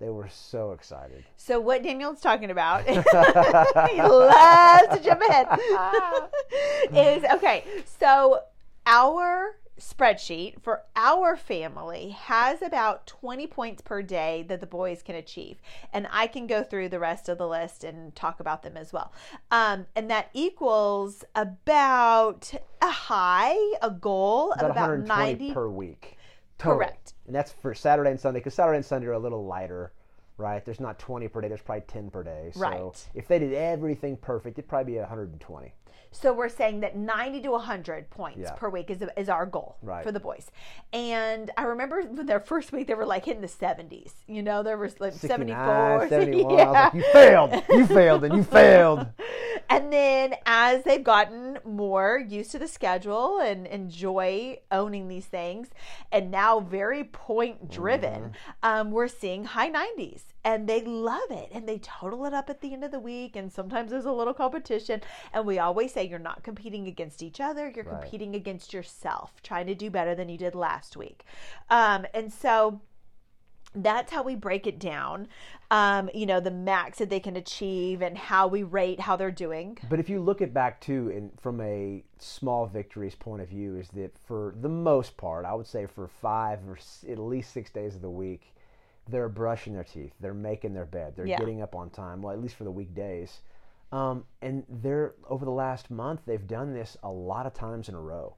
[0.00, 1.24] They were so excited.
[1.36, 2.94] So what Daniel's talking about, he
[4.02, 5.46] loves to jump ahead,
[6.92, 7.64] is okay.
[8.00, 8.40] So
[8.86, 15.14] our spreadsheet for our family has about 20 points per day that the boys can
[15.16, 15.60] achieve.
[15.92, 18.92] And I can go through the rest of the list and talk about them as
[18.92, 19.12] well.
[19.50, 26.18] Um, and that equals about a high, a goal About of about 90 per week.
[26.58, 26.76] Total.
[26.78, 27.14] Correct.
[27.26, 29.92] And that's for Saturday and Sunday because Saturday and Sunday are a little lighter,
[30.38, 30.64] right?
[30.64, 31.48] There's not 20 per day.
[31.48, 32.50] There's probably 10 per day.
[32.54, 33.08] So Right.
[33.14, 35.72] if they did everything perfect, it'd probably be 120.
[36.14, 38.52] So we're saying that 90 to 100 points Yeah.
[38.52, 40.04] per week is, is our goal Right.
[40.04, 40.50] for the boys.
[40.92, 44.12] And I remember when their first week, they were like hitting the 70s.
[44.28, 46.06] You know, there was like 74.
[46.08, 46.52] 69, 71.
[46.54, 46.66] I Yeah.
[46.66, 47.62] was like, you failed.
[47.68, 49.06] You failed and you failed.
[49.68, 55.68] And then as they've gotten more used to the schedule and enjoy owning these things,
[56.12, 60.22] and now very point driven, um, we're seeing high 90s.
[60.46, 63.34] And they love it and they total it up at the end of the week.
[63.34, 65.00] And sometimes there's a little competition.
[65.32, 68.02] And we always say you're not competing against each other, you're Right.
[68.02, 71.24] competing against yourself, trying to do better than you did last week.
[71.70, 72.82] Um, and so
[73.74, 75.28] that's how we break it down.
[75.70, 79.30] Um, you know, the max that they can achieve and how we rate how they're
[79.30, 79.78] doing.
[79.88, 83.76] But if you look at back too, and from a small victories point of view,
[83.76, 86.78] is that for the most part, I would say for five or
[87.10, 88.54] at least six days of the week,
[89.08, 91.38] they're brushing their teeth, they're making their bed, they're Yeah.
[91.38, 92.22] getting up on time.
[92.22, 93.42] Well, at least for the weekdays,
[93.92, 97.94] um, and they're over the last month they've done this a lot of times in
[97.94, 98.34] a row,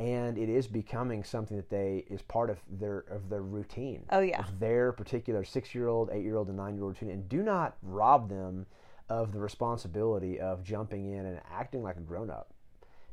[0.00, 4.20] and it is becoming something that they is part of their of their routine Oh,
[4.20, 4.44] yeah.
[4.58, 7.42] their particular six year old, eight year old, and nine year old routine, and do
[7.42, 8.66] not rob them
[9.10, 12.54] of the responsibility of jumping in and acting like a grown up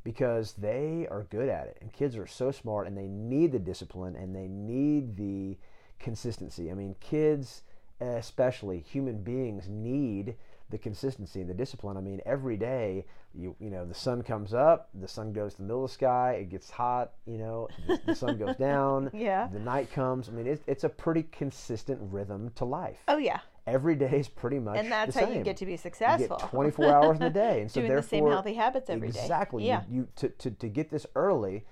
[0.04, 1.78] because they are good at it.
[1.82, 5.58] And kids are so smart and they need the discipline and they need the
[6.00, 6.71] consistency.
[6.71, 7.63] I mean, kids,
[8.00, 10.36] especially human beings, need
[10.69, 11.95] the consistency and the discipline.
[11.97, 15.58] I mean, every day, you you know, the sun comes up, the sun goes to
[15.60, 19.10] the middle of the sky, it gets hot, you know, the, the sun goes down,
[19.13, 19.47] Yeah.
[19.51, 20.27] the night comes.
[20.27, 22.99] I mean, it's, it's a pretty consistent rhythm to life.
[23.08, 25.38] Oh yeah, Every day is pretty much and that's the how same.
[25.38, 26.38] you get to be You successful.
[26.38, 29.10] get 24 hours in a day, and so Doing the therefore same healthy habits every
[29.12, 29.19] day.
[29.21, 29.65] exactly.
[29.65, 29.84] Yeah.
[29.89, 31.65] You, you to, to to get this early,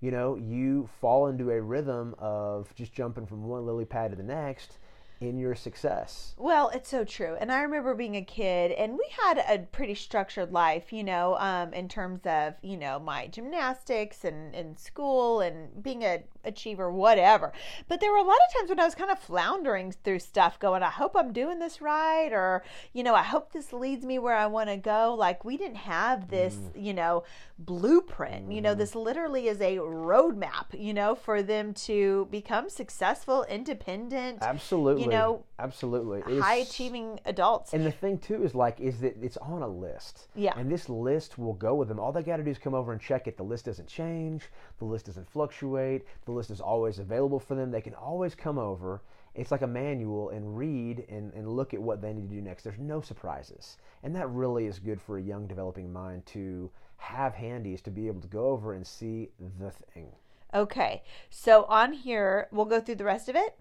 [0.00, 4.16] you know, you fall into a rhythm of just jumping from one lily pad to
[4.16, 4.78] the next
[5.22, 6.34] in your success.
[6.36, 7.36] Well, it's so true.
[7.40, 11.36] And I remember being a kid, and we had a pretty structured life, you know,
[11.38, 16.90] um, in terms of, you know, my gymnastics and, and school and being a achiever,
[16.90, 17.52] whatever.
[17.88, 20.58] But there were a lot of times when I was kind of floundering through stuff,
[20.58, 24.18] going, I hope I'm doing this right, or, you know, I hope this leads me
[24.18, 25.14] where I want to go.
[25.14, 26.82] Like, we didn't have this, mm.
[26.82, 27.24] you know,
[27.58, 28.50] blueprint.
[28.52, 28.78] You know, mm-hmm.
[28.80, 35.02] this literally is a roadmap, you know, for them to become successful, independent, Absolutely.
[35.02, 36.20] you know, absolutely.
[36.20, 37.72] It's- high achieving adults.
[37.72, 40.28] And the thing too is like is that it's on a list.
[40.34, 40.54] Yeah.
[40.56, 41.98] And this list will go with them.
[41.98, 43.36] All they got to do is come over and check it.
[43.36, 44.44] The list doesn't change.
[44.78, 46.06] The list doesn't fluctuate.
[46.24, 47.70] The list is always available for them.
[47.70, 49.02] They can always come over.
[49.34, 52.42] It's like a manual and read and, and look at what they need to do
[52.42, 52.64] next.
[52.64, 53.78] There's no surprises.
[54.02, 58.06] And that really is good for a young developing mind to have handies to be
[58.06, 60.12] able to go over and see the thing.
[60.54, 63.58] Okay, so on here, we'll go through the rest of it.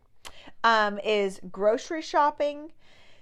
[0.63, 2.73] Um, is grocery shopping,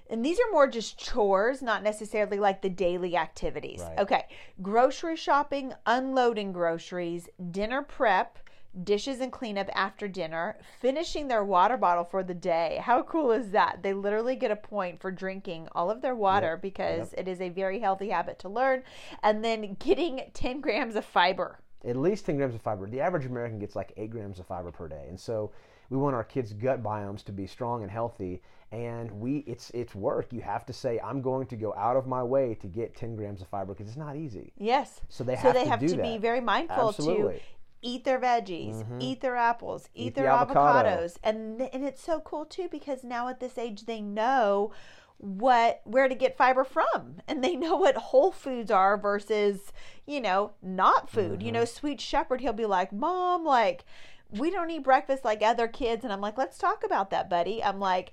[0.09, 3.81] and these are more just chores, not necessarily like the daily activities.
[3.81, 3.99] Right.
[3.99, 4.25] Okay,
[4.61, 8.39] grocery shopping, unloading groceries, dinner prep.
[8.83, 12.79] Dishes and cleanup after dinner, finishing their water bottle for the day.
[12.81, 13.81] How cool is that?
[13.81, 17.41] They literally get a point for drinking all of their water Yep, because it is
[17.41, 18.83] a very healthy habit to learn.
[19.23, 21.59] And then getting 10 grams of fiber.
[21.83, 22.87] at least 10 grams of fiber.
[22.87, 25.05] The average American gets like 8 grams of fiber per day.
[25.09, 25.51] And so
[25.89, 28.41] we want our kids' gut biomes to be strong and healthy.
[28.71, 30.31] And we, it's, it's work.
[30.31, 33.15] You have to say, I'm going to go out of my way to get 10
[33.15, 34.53] grams of fiber because it's not easy.
[34.57, 35.01] Yes.
[35.09, 37.37] So they so have they to have to be very mindful Absolutely.
[37.37, 37.41] To
[37.81, 40.89] eat their veggies, eat their apples, eat, Eat their the avocado.
[40.89, 44.71] avocados, and and it's so cool too because now at this age they know
[45.17, 47.15] what where to get fiber from.
[47.27, 49.71] And they know what whole foods are versus
[50.05, 51.41] you know not food.
[51.43, 51.75] You know Mm-hmm.
[51.75, 53.85] sweet shepherd he'll be like mom like
[54.29, 56.03] we don't eat breakfast like other kids.
[56.03, 57.63] And i'm like let's talk about that buddy.
[57.63, 58.11] I'm like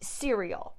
[0.00, 0.74] cereal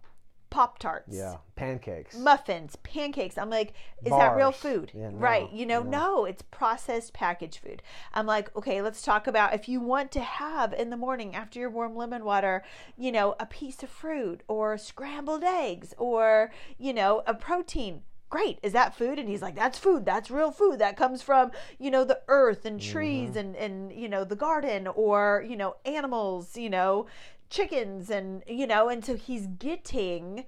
[0.50, 1.38] pop tarts Yeah.
[1.56, 2.16] Pancakes.
[2.18, 3.38] muffins, pancakes.
[3.38, 3.74] I'm like,
[4.06, 4.92] is that real food?
[4.94, 5.52] Yeah, no, right.
[5.52, 5.90] You know, no.
[5.90, 7.82] no, it's processed packaged food.
[8.14, 11.60] I'm like, okay, let's talk about if you want to have in the morning after
[11.60, 12.64] your warm lemon water,
[12.98, 18.02] you know, a piece of fruit or scrambled eggs or, you know, a protein.
[18.30, 18.60] Great.
[18.62, 19.20] Is that food?
[19.20, 20.06] And he's like, that's food.
[20.06, 20.80] That's real food.
[20.80, 23.38] That comes from, you know, the earth and trees Mm-hmm.
[23.40, 27.06] and, and, you know, the garden or, you know, animals, you know,
[27.50, 30.46] chickens and, you know, and so he's getting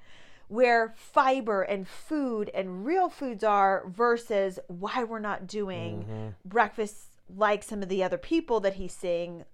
[0.48, 6.28] where fiber and food and real foods are versus why we're not doing mm-hmm.
[6.44, 9.46] breakfast like some of the other people that he's seeing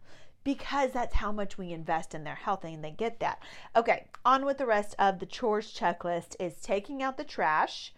[0.46, 3.42] because that's how much we invest in their health and they get that.
[3.76, 7.94] Okay, on with the rest of the chores checklist is taking out the trash,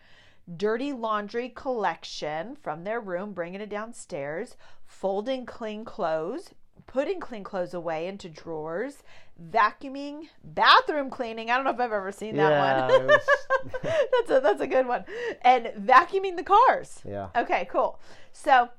[0.56, 4.56] dirty laundry collection from their room, bringing it downstairs,
[4.86, 6.52] folding clean clothes,
[6.88, 9.04] putting clean clothes away into drawers,
[9.52, 11.52] vacuuming, bathroom cleaning.
[11.52, 13.08] I don't know if I've ever seen that Yeah, one.
[13.08, 13.28] was-
[13.84, 15.06] that's a that's a good one.
[15.42, 17.02] And vacuuming the cars.
[17.08, 17.30] Yeah.
[17.36, 18.00] Okay, cool.
[18.32, 18.70] So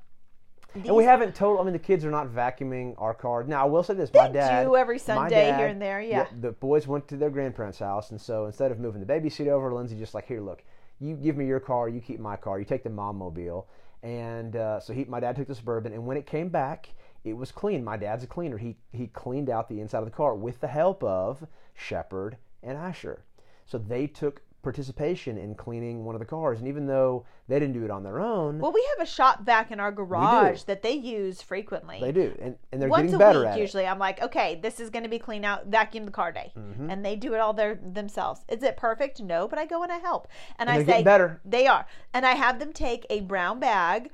[0.73, 1.59] And we haven't told.
[1.59, 3.43] I mean, the kids are not vacuuming our car.
[3.43, 6.25] Now, I will say this: my dad do every Sunday dad- here and there, yeah.
[6.41, 9.47] The boys went to their grandparents' house, and so instead of moving the baby seat
[9.49, 10.63] over, Lindsey just like, here, look,
[10.99, 13.67] you give me your car, you keep my car, you take the mom mobile,
[14.03, 16.89] and uh, so he, my dad took the suburban, and when it came back,
[17.23, 17.83] it was clean.
[17.83, 18.57] My dad's a cleaner.
[18.57, 22.77] He he cleaned out the inside of the car with the help of Shepard and
[22.77, 23.23] Asher.
[23.65, 27.73] So they took participation in cleaning one of the cars, and even though they didn't
[27.73, 30.81] do it on their own, well, we have a shop vac in our garage that
[30.81, 31.97] they use frequently.
[32.01, 33.61] they do, and, and they're Once getting a better week, at it.
[33.61, 36.51] usually, I'm like, okay, this is going to be clean out, vacuum the car day,
[36.57, 36.89] Mm-hmm.
[36.89, 38.41] and they do it all their themselves.
[38.49, 39.21] Is it perfect?
[39.21, 40.27] No, but I go and I help,
[40.57, 41.39] and, I say better.
[41.45, 44.09] They are, and I have them take a brown bag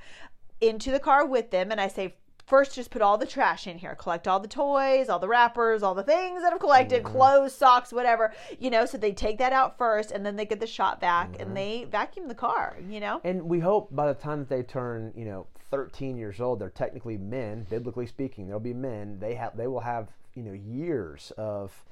[0.62, 2.15] into the car with them, and I say.
[2.45, 3.95] First, just put all the trash in here.
[3.95, 7.12] Collect all the toys, all the wrappers, all the things that I've collected, Mm-hmm.
[7.15, 8.34] clothes, socks, whatever.
[8.60, 11.31] You know, so they take that out first, and then they get the shop back
[11.34, 11.41] Mm-hmm.
[11.41, 12.77] and they vacuum the car.
[12.88, 16.39] You know, And we hope by the time that they turn, you know, 13 years
[16.39, 18.47] old, they're technically men, biblically speaking.
[18.47, 19.17] They'll be men.
[19.19, 21.84] They have, they will have, you know, years of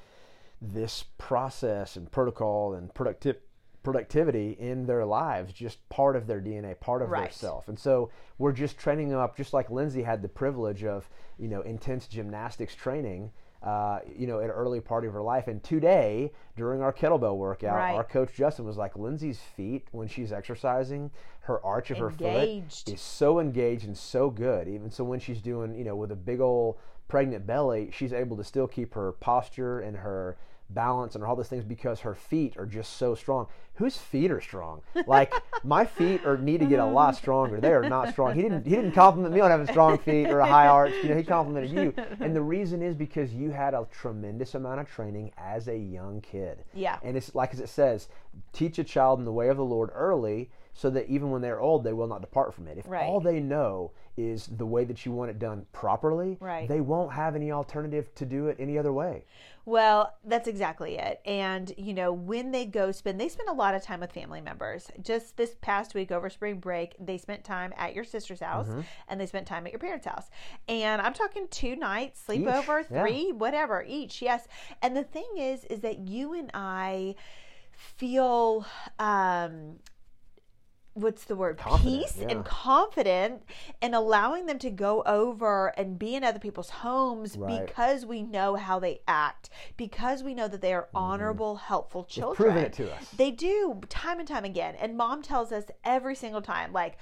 [0.61, 3.37] this process and protocol and productive
[3.83, 7.67] productivity in their lives, just part of their DNA, part of their self.
[7.67, 11.47] And so we're just training them up, just like Lindsey had the privilege of, you
[11.47, 13.31] know, intense gymnastics training.
[13.61, 15.47] Uh, you know, at an early part of her life.
[15.47, 17.95] And today, during our kettlebell workout, Right.
[17.95, 21.11] our coach Justin was like, Lindsey's feet, when she's exercising,
[21.43, 22.27] her arch of her foot
[22.89, 24.67] is so engaged and so good.
[24.67, 28.35] Even so, when she's doing, you know, with a big old pregnant belly, she's able
[28.35, 30.35] to still keep her posture and her
[30.73, 33.47] balance and all those things because her feet are just so strong.
[33.75, 34.81] Whose feet are strong?
[35.07, 35.33] Like
[35.63, 37.59] my feet are need to get a lot stronger.
[37.59, 38.35] They are not strong.
[38.35, 40.93] He didn't he didn't compliment me on having strong feet or a high arch.
[41.01, 41.93] You know, he complimented you.
[42.19, 46.21] And the reason is because you had a tremendous amount of training as a young
[46.21, 46.63] kid.
[46.73, 46.99] Yeah.
[47.03, 48.09] And it's like as it says,
[48.51, 51.59] teach a child in the way of the Lord early so that even when they're
[51.61, 52.77] old they will not depart from it.
[52.77, 53.03] If Right.
[53.05, 56.67] all they know is the way that you want it done properly, Right.
[56.67, 59.25] they won't have any alternative to do it any other way.
[59.65, 61.21] Well, that's exactly it.
[61.25, 64.41] And, you know, when they go spend, they spend a lot of time with family
[64.41, 64.91] members.
[65.01, 68.81] Just this past week over spring break, they spent time at your sister's house Mm-hmm.
[69.07, 70.29] and they spent time at your parents' house.
[70.67, 73.01] And I'm talking two nights, sleepover, yeah.
[73.01, 74.21] three, whatever, each.
[74.21, 74.47] Yes.
[74.81, 77.15] And the thing is, is that you and I
[77.71, 78.65] feel,
[78.99, 79.77] um,
[80.95, 82.27] what's the word Confident, peace yeah.
[82.29, 83.41] and confident
[83.81, 87.65] and allowing them to go over and be in other people's homes Right.
[87.65, 92.33] because we know how they act because we know that they are honorable helpful children
[92.33, 92.43] Mm-hmm.
[92.43, 93.09] proven it to us.
[93.17, 96.97] they do time and time again and mom tells us every single time like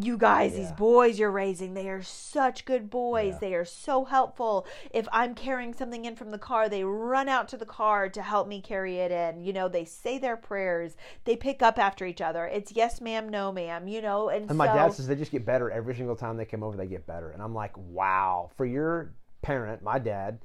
[0.00, 3.38] you guys these boys you're raising they are such good boys Yeah.
[3.40, 7.48] they are so helpful if i'm carrying something in from the car they run out
[7.48, 10.96] to the car to help me carry it in you know they say their prayers
[11.24, 14.56] they pick up after each other it's yes ma'am no ma'am you know and, And
[14.56, 16.76] my so, dad says they just get better every single time they come over.
[16.76, 18.50] They get better, and I'm like, wow.
[18.56, 20.38] For your parent, my dad,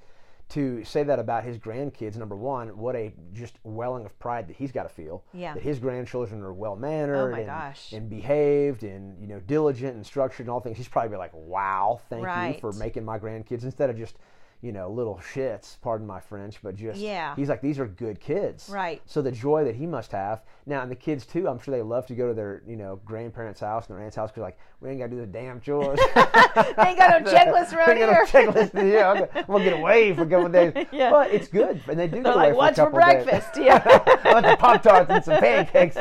[0.50, 4.56] to say that about his grandkids, number one, what a just welling of pride that
[4.56, 5.24] he's got to feel.
[5.34, 5.54] Yeah.
[5.54, 7.94] That his grandchildren are well mannered Oh and, gosh.
[7.94, 10.78] and behaved and you know diligent and structured and all things.
[10.78, 12.24] He's probably like, wow, thank
[12.56, 14.16] you for making my grandkids instead of just.
[14.62, 17.34] You know, little shits, pardon my French, but just, Yeah.
[17.38, 18.68] he's like, these are good kids.
[18.70, 19.02] Right.
[19.06, 21.48] So the joy that he must have now, and the kids too.
[21.48, 24.18] I'm sure they love to go to their you know grandparents' house and their aunt's
[24.18, 25.98] house because like we ain't got to do the damn chores.
[26.16, 28.74] they ain't got no checklist around here no checklist.
[28.74, 30.74] Yeah, I'm gonna, I'm get away for a couple days.
[30.92, 31.10] Yeah.
[31.12, 33.06] But it's good, and they do They're get away like, for "What's for couple of
[33.06, 33.82] days." breakfast?" Yeah.
[34.26, 35.96] I want the pop tarts and some pancakes.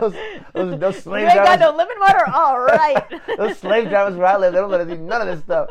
[0.00, 0.14] Those
[0.52, 3.04] those, those you slave ain't got no lemon water all right
[3.36, 5.68] those slave drivers where I live, they don't let us eat none of this stuff.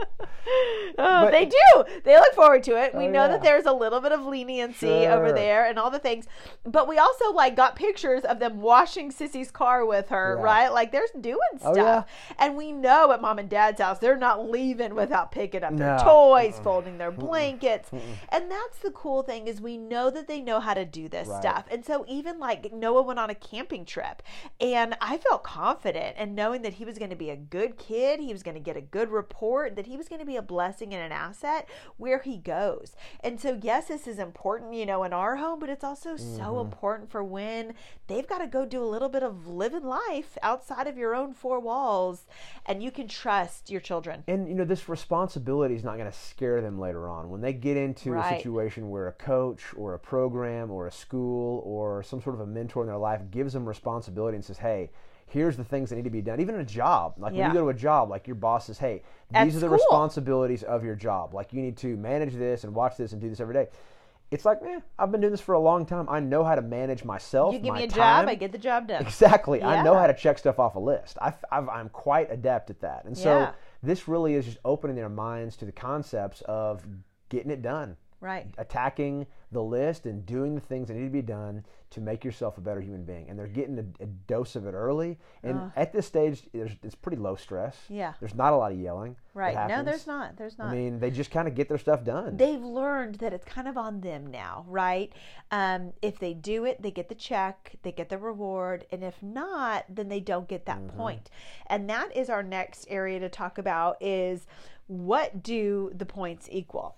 [0.98, 1.84] Oh, But- they do.
[2.04, 2.94] They look forward to it.
[2.96, 3.28] We Oh, know yeah.
[3.30, 6.28] that there's a little bit of leniency over there and all the things.
[6.64, 10.44] But we also like got pictures of them washing Sissy's car with her, Yeah.
[10.44, 10.70] right?
[10.70, 12.08] Like there's doing Oh, stuff.
[12.38, 15.98] And we know at mom and dad's house they're not leaving without picking up their
[15.98, 16.04] No.
[16.04, 17.90] toys, folding their blankets.
[18.30, 21.28] And that's the cool thing is we know that they know how to do this
[21.28, 21.42] Right.
[21.42, 21.66] stuff.
[21.72, 24.22] And so even like Noah went on a camping trip
[24.60, 28.20] and I felt confident and knowing that he was going to be a good kid,
[28.20, 30.42] he was going to get a good report, that he was going to be a
[30.42, 32.96] blessing and an asset where he goes.
[33.22, 36.26] And so yes, this is important, you know, in our home, but it's also so
[36.26, 36.60] mm-hmm.
[36.72, 37.74] important for when
[38.08, 41.34] they've got to go do a little bit of living life outside of your own
[41.34, 42.26] four walls
[42.66, 44.24] and you can trust your children.
[44.28, 47.54] And you know, this responsibility is not going to scare them later on when they
[47.54, 48.34] get into Right.
[48.34, 52.42] a situation where a coach or a program or a school or some sort of
[52.42, 54.92] a mentor in their life gives them responsibility and says, "Hey,
[55.30, 56.40] here's the things that need to be done.
[56.40, 57.48] Even in a job, like Yeah.
[57.48, 59.04] when you go to a job, like your boss says, hey,
[59.34, 59.78] At these are the school.
[59.78, 61.34] responsibilities of your job.
[61.34, 63.68] Like you need to manage this and watch this and do this every day.
[64.32, 66.08] It's like, eh, I've been doing this for a long time.
[66.08, 67.52] I know how to manage myself.
[67.54, 68.26] You give my me a time.
[68.26, 69.02] job, I get the job done.
[69.02, 69.64] Exactly.
[69.64, 71.18] I know how to check stuff off a list.
[71.20, 73.06] I, am quite adept at that.
[73.06, 73.52] And so Yeah.
[73.82, 76.86] this really is just opening their minds to the concepts of
[77.30, 78.48] getting it done, Right.
[78.58, 82.58] attacking the list and doing the things that need to be done to make yourself
[82.58, 83.30] a better human being.
[83.30, 85.18] And they're getting a, a dose of it early.
[85.42, 87.76] And at this stage, there's, it's pretty low stress.
[87.90, 88.14] Yeah.
[88.20, 89.16] There's not a lot of yelling.
[89.34, 89.68] Right.
[89.68, 90.38] No, there's not.
[90.38, 90.68] There's not.
[90.68, 92.38] I mean, they just kind of get their stuff done.
[92.38, 95.12] they've learned that it's kind of on them now, right?
[95.50, 99.24] Um, if they do it, they get the check, they get the reward, and if
[99.24, 101.32] not, then they don't get that point.
[101.68, 104.46] And that is our next area to talk about is
[104.86, 106.98] what do the points equal?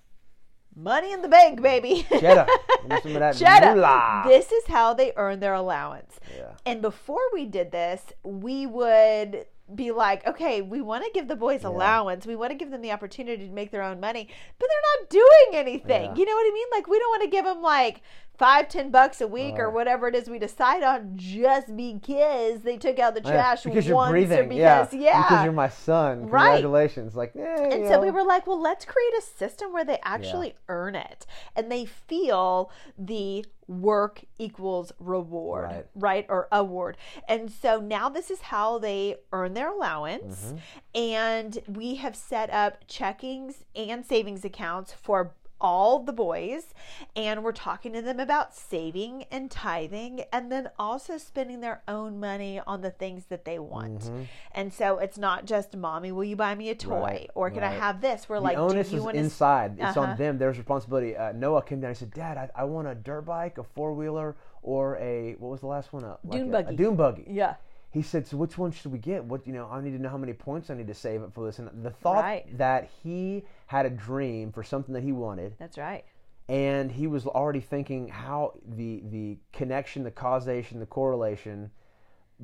[0.75, 2.05] Money in the bank, baby.
[2.09, 2.47] Cheddar.
[3.03, 3.75] Some of that Cheddar.
[3.75, 4.23] moolah.
[4.25, 6.19] This is how they earn their allowance.
[6.35, 6.51] Yeah.
[6.65, 9.45] And before we did this, we would
[9.75, 12.25] be like, okay, we want to give the boys allowance.
[12.25, 14.27] We want to give them the opportunity to make their own money,
[14.59, 16.05] but they're not doing anything.
[16.05, 16.15] Yeah.
[16.15, 16.67] You know what I mean?
[16.71, 18.01] Like, we don't want to give them like
[18.41, 22.75] five, ten bucks a week or whatever it is we decide on just because they
[22.75, 24.39] took out the Yeah, trash because you're once breathing.
[24.39, 25.21] or because, yeah.
[25.21, 26.21] Because you're my son.
[26.27, 26.53] Right.
[26.61, 27.15] Congratulations.
[27.15, 30.55] Like, eh, And so we were like, well, let's create a system where they actually
[30.69, 35.85] earn it and they feel the work equals reward, Right.
[35.93, 36.25] right?
[36.27, 36.97] Or award.
[37.29, 40.45] And so now this is how they earn their allowance.
[40.47, 40.99] Mm-hmm.
[40.99, 46.73] And we have set up checkings and savings accounts for all the boys
[47.15, 52.19] and we're talking to them about saving and tithing and then also spending their own
[52.19, 54.09] money on the things that they want.
[54.53, 57.01] And so it's not just mommy, will you buy me a toy Mm-hmm.
[57.01, 58.27] Right, or can I have this?
[58.27, 59.73] We're the like, onus do you is want inside.
[59.79, 60.01] It's Uh-huh.
[60.11, 60.37] on them.
[60.37, 61.15] There's responsibility.
[61.15, 63.93] Uh, Noah came down and said, "Dad, I, I want a dirt bike, a four
[63.93, 66.03] wheeler, or a what was the last one?
[66.03, 66.73] A, like Dune a, buggy.
[66.73, 67.55] A dune buggy." Yeah.
[67.91, 69.23] He said, "So which one should we get?
[69.25, 69.67] What you know?
[69.69, 71.69] I need to know how many points I need to save up for this." And
[71.83, 72.57] the thought Right.
[72.57, 76.05] that he had a dream for something that he wanted, That's right.
[76.47, 81.71] and he was already thinking how the the connection, the causation, the correlation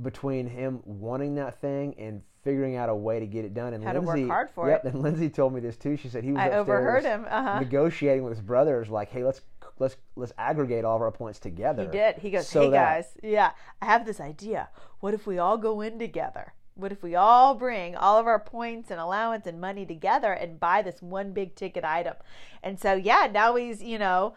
[0.02, 3.74] between him wanting that thing and figuring out a way to get it done.
[3.74, 4.94] And How to work hard for yep, it.
[4.94, 5.98] and Lindsey told me this too.
[5.98, 7.26] She said he was I overheard him.
[7.30, 7.60] Uh-huh.
[7.60, 9.42] negotiating with his brothers, like, "Hey, let's
[9.80, 12.18] let's let's aggregate all of our points together." He did.
[12.18, 13.52] He goes, so "Hey that- guys, yeah,
[13.82, 14.70] I have this idea.
[15.00, 16.54] What if we all go in together?
[16.76, 20.60] What if we all bring all of our points and allowance and money together and
[20.60, 22.16] buy this one big ticket item?"
[22.62, 24.34] And so, yeah, now he's you know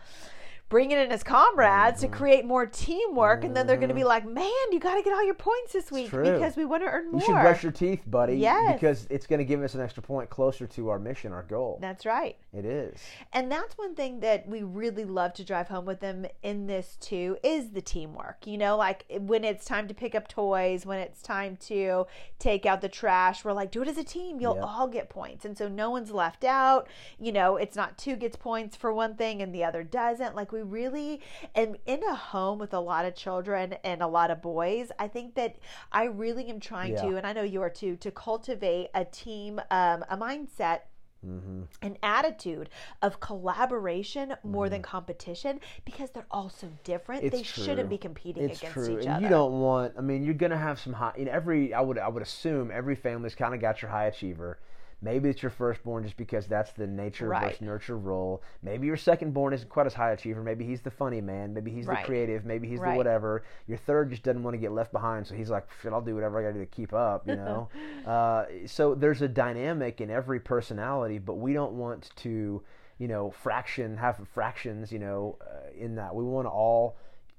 [0.70, 2.12] bringing in his comrades Mm-hmm.
[2.12, 5.02] to create more teamwork, and then they're going to be like, "Man, you got to
[5.02, 7.62] get all your points this week because we want to earn more." You should brush
[7.62, 8.36] your teeth, buddy.
[8.36, 8.72] Yes.
[8.80, 11.78] Because it's going to give us an extra point closer to our mission, our goal.
[11.82, 12.36] That's right.
[12.54, 12.98] it is.
[13.32, 16.96] And that's one thing that we really love to drive home with them in this
[17.00, 18.46] too is the teamwork.
[18.46, 22.06] You know, like when it's time to pick up toys, when it's time to
[22.38, 24.40] take out the trash, we're like, do it as a team.
[24.40, 24.64] You'll Yep.
[24.66, 25.44] all get points.
[25.44, 26.88] And so no one's left out.
[27.18, 30.34] You know, it's not two gets points for one thing and the other doesn't.
[30.36, 31.20] Like we really,
[31.54, 35.08] and in a home with a lot of children and a lot of boys, I
[35.08, 35.56] think that
[35.92, 37.02] I really am trying Yeah.
[37.02, 40.80] to, and I know you are too, to cultivate a team, um, a mindset
[41.26, 41.64] Mm-hmm.
[41.82, 42.70] an attitude
[43.02, 47.24] of collaboration more than competition because they're all so different.
[47.24, 47.62] It's they true.
[47.62, 49.24] shouldn't be competing It's against true, each and other.
[49.24, 49.92] you don't want.
[49.98, 51.12] I mean, you're gonna have some high.
[51.16, 54.60] In every, I would, I would assume every family's kind of got your high achiever.
[55.02, 57.44] Maybe it's your firstborn just because that's the nature Right.
[57.44, 58.42] versus nurture role.
[58.62, 60.42] Maybe your secondborn isn't quite as high achiever.
[60.42, 61.54] Maybe he's the funny man.
[61.54, 62.00] Maybe he's Right.
[62.02, 62.44] the creative.
[62.44, 62.92] Maybe he's Right.
[62.92, 63.42] the whatever.
[63.66, 66.14] Your third just doesn't want to get left behind, so he's like, "Shit, I'll do
[66.14, 67.68] whatever I got to do to keep up." You know.
[68.06, 72.62] uh, so there's a dynamic in every personality, but we don't want to,
[72.98, 74.92] you know, fraction have fractions.
[74.92, 76.96] You know, uh, in that we want to all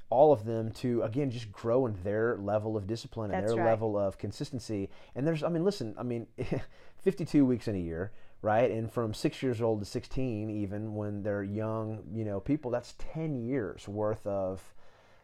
[0.10, 3.64] all of them to again just grow in their level of discipline and That's their
[3.64, 3.70] right.
[3.70, 4.90] level of consistency.
[5.16, 6.28] And there's, I mean, listen, I mean,
[7.02, 8.70] 52 weeks in a year, right?
[8.72, 12.96] And from six years old to 16, even when they're young, you know, people, that's
[13.14, 14.74] 10 years worth of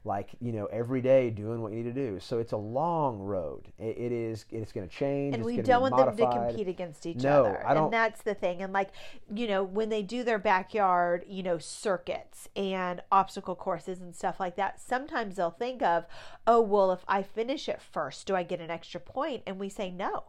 [0.06, 3.20] like you know every day doing what you need to do so it's a long
[3.20, 6.68] road it, it is it's going to change and we don't want them to compete
[6.68, 7.68] against each No, other.
[7.68, 8.62] I don't- And that's the thing.
[8.62, 8.92] And like,
[9.34, 14.40] you know, when they do their backyard, you know, circuits and obstacle courses and stuff
[14.40, 16.06] like that, sometimes they'll think of,
[16.46, 19.44] oh, well, if I finish it first, do I get an extra point?
[19.46, 20.26] And we say no.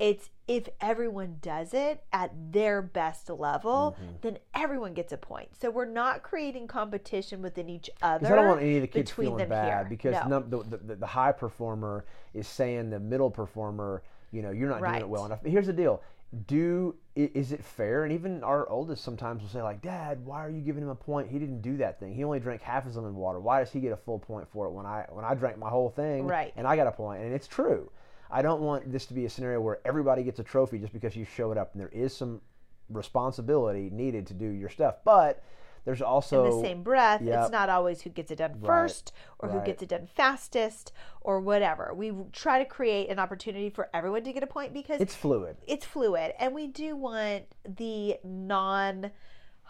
[0.00, 4.12] It's if everyone does it at their best level, Mm-hmm.
[4.22, 5.50] then everyone gets a point.
[5.60, 8.18] So we're not creating competition within each other.
[8.20, 9.86] Because I don't want any of the kids feeling bad here.
[9.88, 10.40] because No.
[10.40, 14.80] num- the, the, the high performer is saying the middle performer, you know, you're not
[14.80, 15.40] doing it well enough.
[15.42, 16.02] But here's the deal:
[16.46, 18.04] do is it fair?
[18.04, 20.94] And even our oldest sometimes will say, like, Dad, why are you giving him a
[20.94, 21.28] point?
[21.28, 22.14] He didn't do that thing.
[22.14, 23.38] He only drank half of his lemon water.
[23.40, 25.68] Why does he get a full point for it when I when I drank my
[25.68, 26.26] whole thing?
[26.26, 26.52] Right.
[26.56, 27.90] And I got a point, and it's true.
[28.30, 31.16] I don't want this to be a scenario where everybody gets a trophy just because
[31.16, 32.40] you showed up, and there is some
[32.88, 35.42] responsibility needed to do your stuff, but
[35.84, 37.42] there's also in the same breath Yep.
[37.42, 40.92] it's not always who gets it done Right, first or who gets it done fastest
[41.22, 41.92] or whatever.
[41.94, 45.56] We try to create an opportunity for everyone to get a point because it's fluid.
[45.66, 46.34] it's fluid.
[46.38, 49.10] And we do want the non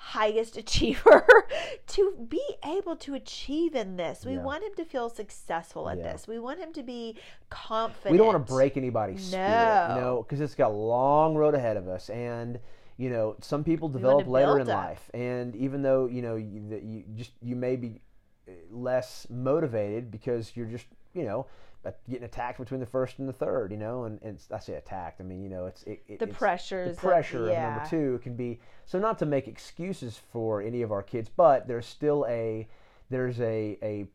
[0.02, 1.26] highest achiever
[1.86, 4.42] to be able to achieve in this we Yeah.
[4.42, 6.12] want him to feel successful at Yeah.
[6.12, 7.16] this we want him to be
[7.50, 9.94] confident We don't want to break anybody's spirit, No.
[9.94, 12.58] you know, because it's got a long road ahead of us, and
[12.96, 14.76] you know, some people develop later in up.
[14.88, 18.00] life, and even though you know you, you just you may be
[18.70, 21.46] less motivated because you're just you know
[22.08, 25.20] getting attacked between the first and the third, you know, and, and I say attacked,
[25.20, 27.70] I mean you know it's it, it, the it's, pressures the pressure of, yeah.
[27.70, 31.66] number two can be so not to make excuses for any of our kids, but
[31.68, 32.68] there's still a
[33.08, 34.06] there's a a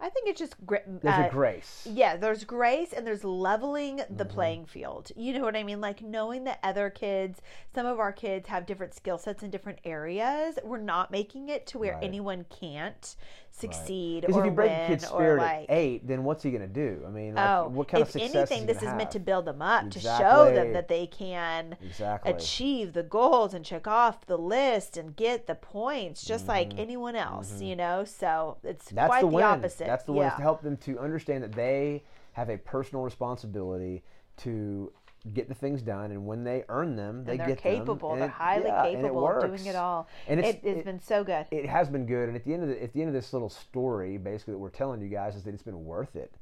[0.00, 1.86] i think it's just gr- there's uh, a grace.
[1.90, 4.34] Yeah, there's grace and there's leveling the Mm-hmm.
[4.34, 5.10] playing field.
[5.16, 5.80] You know what I mean?
[5.80, 7.40] Like knowing that other kids,
[7.74, 10.58] some of our kids have different skill sets in different areas.
[10.62, 12.04] We're not making it to where Right.
[12.04, 13.14] anyone can't
[13.56, 16.24] succeed Because or if you break win a kid's or spirit like at eight, then
[16.24, 17.02] what's he going to do?
[17.06, 19.20] I mean, like, Oh, what kind if of success anything, is this is meant to
[19.20, 22.32] build them up to show them that they can Exactly.
[22.32, 27.16] achieve the goals and check off the list and get the points just like anyone
[27.16, 28.04] else, you know?
[28.04, 28.96] So it's Mm-hmm.
[28.96, 29.86] That's quite the the, opposite.
[29.86, 34.02] That's the is to help them to understand that they have a personal responsibility
[34.38, 34.92] to
[35.32, 38.10] get the things done, and when they earn them, they and they're get capable.
[38.10, 38.18] them.
[38.18, 40.06] they're it- highly yeah, capable of doing it all.
[40.28, 41.46] And it's, it has it- been so good.
[41.50, 42.28] it has been good.
[42.28, 44.58] And at the end of the, at the end of this little story, basically that
[44.58, 46.34] we're telling you guys is that it's been worth it.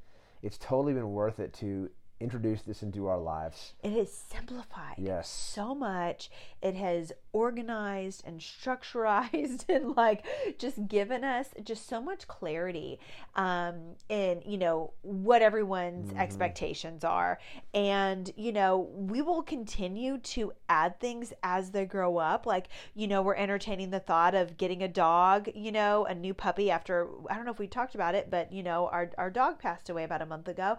[0.42, 1.88] It's totally been worth it to
[2.22, 3.72] introduce this into our lives.
[3.82, 5.28] it has simplified Yes.
[5.28, 6.30] so much.
[6.60, 10.24] It has organized and structurized and like
[10.58, 12.98] just given us just so much clarity
[13.34, 16.20] um, in you know what everyone's Mm-hmm.
[16.20, 17.38] expectations are,
[17.74, 22.46] and you know we will continue to add things as they grow up.
[22.46, 26.34] Like you know we're entertaining the thought of getting a dog, you know, a new
[26.34, 29.30] puppy after I don't know if we talked about it, but you know our our
[29.30, 30.76] dog passed away about a month ago.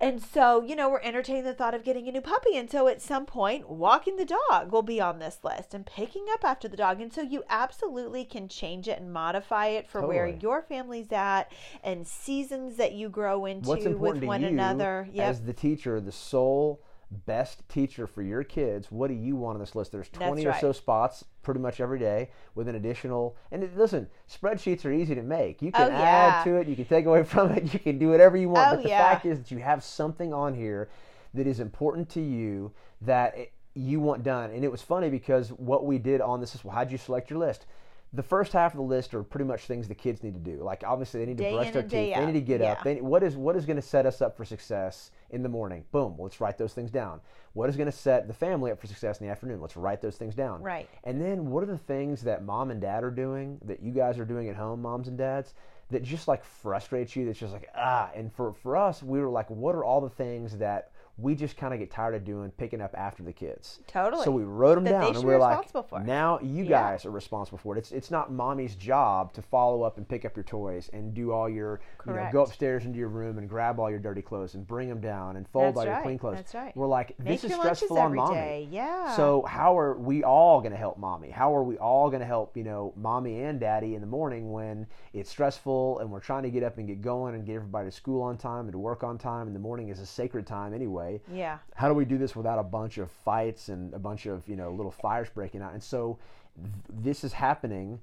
[0.00, 2.56] And so, you know, we're entertaining the thought of getting a new puppy.
[2.56, 6.26] And so at some point, walking the dog will be on this list and picking
[6.32, 7.00] up after the dog.
[7.00, 11.50] And so you absolutely can change it and modify it for where your family's at
[11.82, 15.08] and seasons that you grow into with one another.
[15.12, 15.28] Yep.
[15.28, 16.80] as the teacher, the sole
[17.10, 18.90] best teacher for your kids?
[18.90, 19.92] What do you want on this list?
[19.92, 23.36] There's 20 or so spots pretty much every day with an additional.
[23.50, 25.62] And it- listen, spreadsheets are easy to make.
[25.62, 26.52] You can Oh, add yeah.
[26.52, 26.68] to it.
[26.68, 27.72] You can take away from it.
[27.72, 28.72] You can do whatever you want.
[28.72, 28.98] Oh, but the yeah.
[29.10, 30.88] fact is that you have something on here
[31.34, 34.50] that is important to you that it, you want done.
[34.50, 37.30] And it was funny because what we did on this is well, how'd you select
[37.30, 37.64] your list?
[38.12, 40.62] The first half of the list are pretty much things the kids need to do.
[40.62, 42.14] Like obviously they need to Day brush their teeth.
[42.16, 42.78] They need to get up.
[42.78, 42.94] Yeah.
[42.94, 45.84] They, what is what is going to set us up for success in the morning?
[45.92, 46.16] Boom.
[46.18, 47.20] Let's write those things down.
[47.52, 49.60] What is going to set the family up for success in the afternoon?
[49.60, 50.62] Let's write those things down.
[50.62, 50.88] Right.
[51.04, 54.18] And then what are the things that mom and dad are doing that you guys
[54.18, 55.54] are doing at home, moms and dads,
[55.90, 57.26] that just like frustrates you?
[57.26, 58.10] That's just like ah.
[58.14, 61.56] And for for us, we were like, what are all the things that we just
[61.56, 63.80] kind of get tired of doing, picking up after the kids?
[63.88, 64.24] Totally.
[64.24, 65.66] So we wrote them That down, and be we are like,
[66.04, 66.70] now you Yeah.
[66.92, 67.78] guys are responsible for it.
[67.80, 71.32] It's it's not mommy's job to follow up and pick up your toys and do
[71.32, 72.32] all your you know Correct.
[72.32, 75.36] go upstairs into your room and grab all your dirty clothes and bring them down
[75.36, 76.36] and fold That's all your clean clothes.
[76.36, 76.76] That's right.
[76.76, 78.34] We're like this Make is stressful on mommy.
[78.36, 78.68] day.
[78.70, 79.16] Yeah.
[79.16, 81.30] So how are we all going to help mommy?
[81.30, 84.52] How are we all going to help you know mommy and daddy in the morning
[84.52, 87.88] when it's stressful and we're trying to get up and get going and get everybody
[87.88, 90.46] to school on time and to work on time and the morning is a sacred
[90.46, 91.58] time anyway yeah.
[91.74, 94.56] how do we do this without a bunch of fights and a bunch of you
[94.56, 96.18] know little fires breaking out and so
[96.56, 98.00] th- this is happening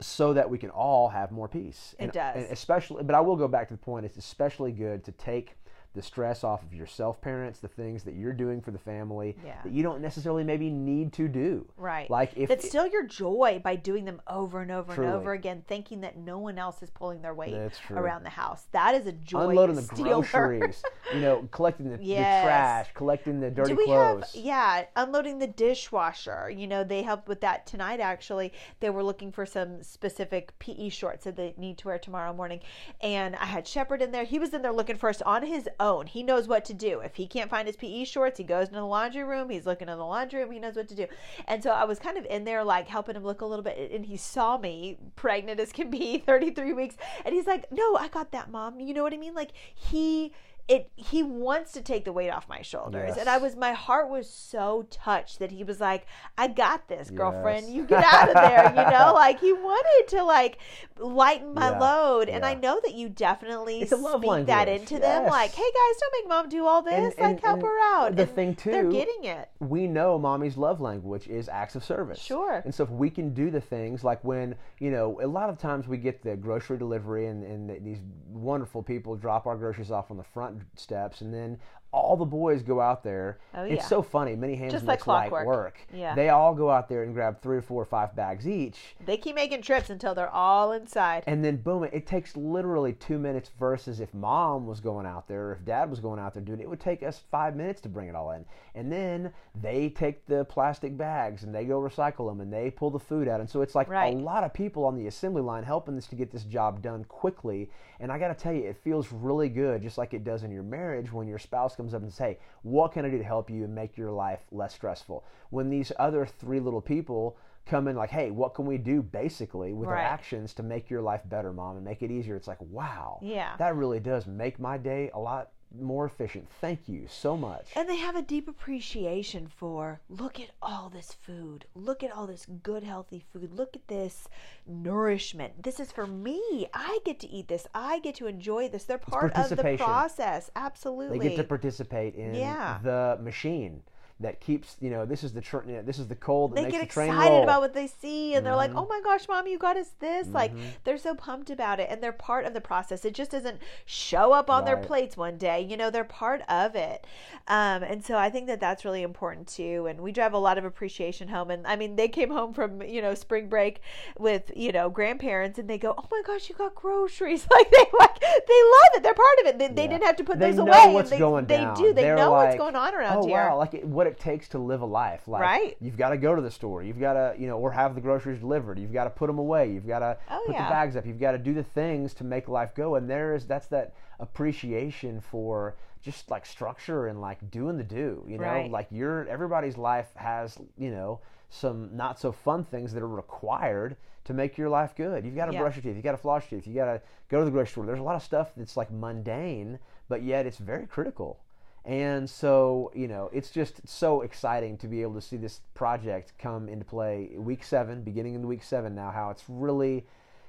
[0.00, 2.36] so that we can all have more peace It and, does.
[2.36, 5.56] and especially but i will go back to the point it's especially good to take
[5.94, 9.60] the stress off of yourself parents the things that you're doing for the family Yeah.
[9.62, 12.08] that you don't necessarily maybe need to do Right.
[12.10, 15.08] like if That's still your joy by doing them over and over Truly.
[15.10, 17.54] and over again, thinking that no one else is pulling their weight
[17.90, 18.66] around the house.
[18.72, 19.48] That is a joy.
[19.50, 20.10] unloading the stealer.
[20.22, 20.82] groceries
[21.14, 25.38] you know collecting the, the trash collecting the dirty Do we clothes have yeah, unloading
[25.38, 26.50] the dishwasher.
[26.50, 28.52] You know, they helped with that tonight actually.
[28.80, 32.60] They were looking for some specific PE shorts that they need to wear tomorrow morning.
[33.00, 34.24] And I had Shepard in there.
[34.24, 36.06] He was in there looking for us on his own.
[36.06, 37.00] He knows what to do.
[37.00, 39.50] If he can't find his PE shorts, he goes into the laundry room.
[39.50, 40.52] He's looking in the laundry room.
[40.52, 41.06] He knows what to do.
[41.46, 43.90] And so I was kind of in there like helping him look a little bit
[43.90, 48.08] and he saw me pregnant as can be, 33 weeks, and he's like, "No, I
[48.08, 49.34] got that, mom." You know what I mean?
[49.34, 50.32] Like he
[50.68, 53.18] it he wants to take the weight off my shoulders Yes.
[53.18, 56.06] and i was my heart was so touched that he was like
[56.38, 57.74] i got this girlfriend Yes.
[57.74, 60.58] you get out of there you know like he wanted to like
[60.98, 61.78] lighten my Yeah.
[61.78, 66.12] load and i know that you definitely speak that into them like hey guys don't
[66.22, 69.24] make mom do all this And- like help her out the And thing, they're getting
[69.24, 72.20] it we know mommy's love language is acts of service.
[72.20, 72.62] Sure.
[72.64, 75.58] And so if we can do the things like when, you know, a lot of
[75.58, 77.98] times we get the grocery delivery and, and these
[78.28, 81.20] wonderful people drop our groceries off on the front steps.
[81.20, 81.58] And then
[81.92, 83.38] all the boys go out there.
[83.54, 83.74] Oh, yeah.
[83.74, 84.34] It's so funny.
[84.34, 85.78] Many hands Just makes like light work.
[85.92, 86.14] Yeah.
[86.14, 88.94] They all go out there and grab three or four or five bags each.
[89.04, 93.18] they keep making trips until they're all inside And then boom, it takes literally two
[93.18, 96.42] minutes versus if mom was going out there or if dad was going out there
[96.42, 98.44] doing it, it would take us five minutes to bring it all in.
[98.74, 102.90] And then they take the plastic bags and they go recycle them and they pull
[102.90, 103.40] the food out.
[103.40, 104.14] And so it's like Right.
[104.14, 107.04] a lot of people on the assembly line helping us to get this job done
[107.04, 107.70] quickly.
[108.00, 110.50] And I got to tell you, it feels really good, just like it does in
[110.50, 113.24] your marriage when your spouse comes up and says, Hey, what can I do to
[113.24, 115.24] help you and make your life less stressful?
[115.50, 119.72] When these other three little people come in like, hey, what can we do basically
[119.72, 122.34] with our actions to make your life better, mom, and make it easier?
[122.36, 123.56] It's like, wow, Yeah.
[123.58, 125.50] that really does make my day a lot
[125.80, 126.48] more efficient.
[126.60, 127.68] Thank you so much.
[127.76, 131.66] And they have a deep appreciation for look at all this food.
[131.74, 133.52] Look at all this good, healthy food.
[133.52, 134.28] Look at this
[134.66, 135.62] nourishment.
[135.62, 136.66] This is for me.
[136.74, 137.66] I get to eat this.
[137.74, 138.84] I get to enjoy this.
[138.84, 140.50] They're part of the process.
[140.56, 141.18] Absolutely.
[141.18, 142.78] they get to participate in Yeah.
[142.82, 143.82] the machine
[144.22, 146.56] that keeps, you know, this is the tr- you know, this is the cold that
[146.56, 147.42] they makes get the train excited roll.
[147.44, 148.78] about what they see and they're like, Mm-hmm.
[148.78, 150.28] oh my gosh, mom, you got us this.
[150.28, 150.52] Like,
[150.84, 153.04] they're so pumped about it and they're part of the process.
[153.04, 155.60] It just doesn't show up on their plates one day.
[155.60, 157.06] You know, they're part of it.
[157.48, 159.86] Um, and so I think that that's really important too.
[159.88, 161.50] And we drive a lot of appreciation home.
[161.50, 163.80] And I mean, they came home from, you know, spring break
[164.18, 167.46] with, you know, grandparents and they go, oh my gosh, you got groceries.
[167.52, 169.02] Like, they like, they love it.
[169.02, 169.58] They're part of it.
[169.58, 170.92] They, they didn't have to put they those away.
[170.92, 171.20] what's they, they
[171.58, 171.74] down.
[171.76, 171.92] do.
[171.92, 173.36] They They're know what's going on around oh, here.
[173.36, 175.26] wow, like it, what it takes to live a life.
[175.26, 175.76] Like, Right.
[175.80, 176.82] You've got to go to the store.
[176.82, 178.78] You've got to, you know, or have the groceries delivered.
[178.78, 179.70] You've got to put them away.
[179.72, 180.64] You've got to Oh, put yeah.
[180.64, 181.04] the bags up.
[181.06, 182.94] You've got to do the things to make life go.
[182.94, 188.24] And there is that's that appreciation for just like structure and like doing the do.
[188.26, 188.70] You know, Right.
[188.70, 193.96] like your everybody's life has, you know, some not so fun things that are required
[194.24, 195.24] to make your life good.
[195.24, 195.60] You've got to Yeah.
[195.60, 195.96] brush your teeth.
[195.96, 196.66] You got to floss your teeth.
[196.68, 197.86] You got to go to the grocery store.
[197.86, 201.38] There's a lot of stuff that's like mundane, but yet it's very critical.
[201.84, 206.32] And so, you know, it's just so exciting to be able to see this project
[206.38, 210.06] come into play week seven, beginning in week seven now, how it's really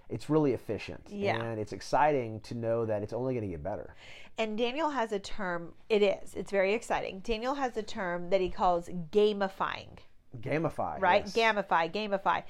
[0.09, 1.01] it's really efficient.
[1.09, 1.41] Yeah.
[1.41, 3.95] And it's exciting to know that it's only going to get better.
[4.37, 7.19] And Daniel has a term, it is, it's very exciting.
[7.19, 9.97] Daniel has a term that he calls gamifying,
[10.41, 10.99] Gamify.
[10.99, 11.23] right?
[11.25, 11.35] yes.
[11.35, 12.43] Gamify, gamify.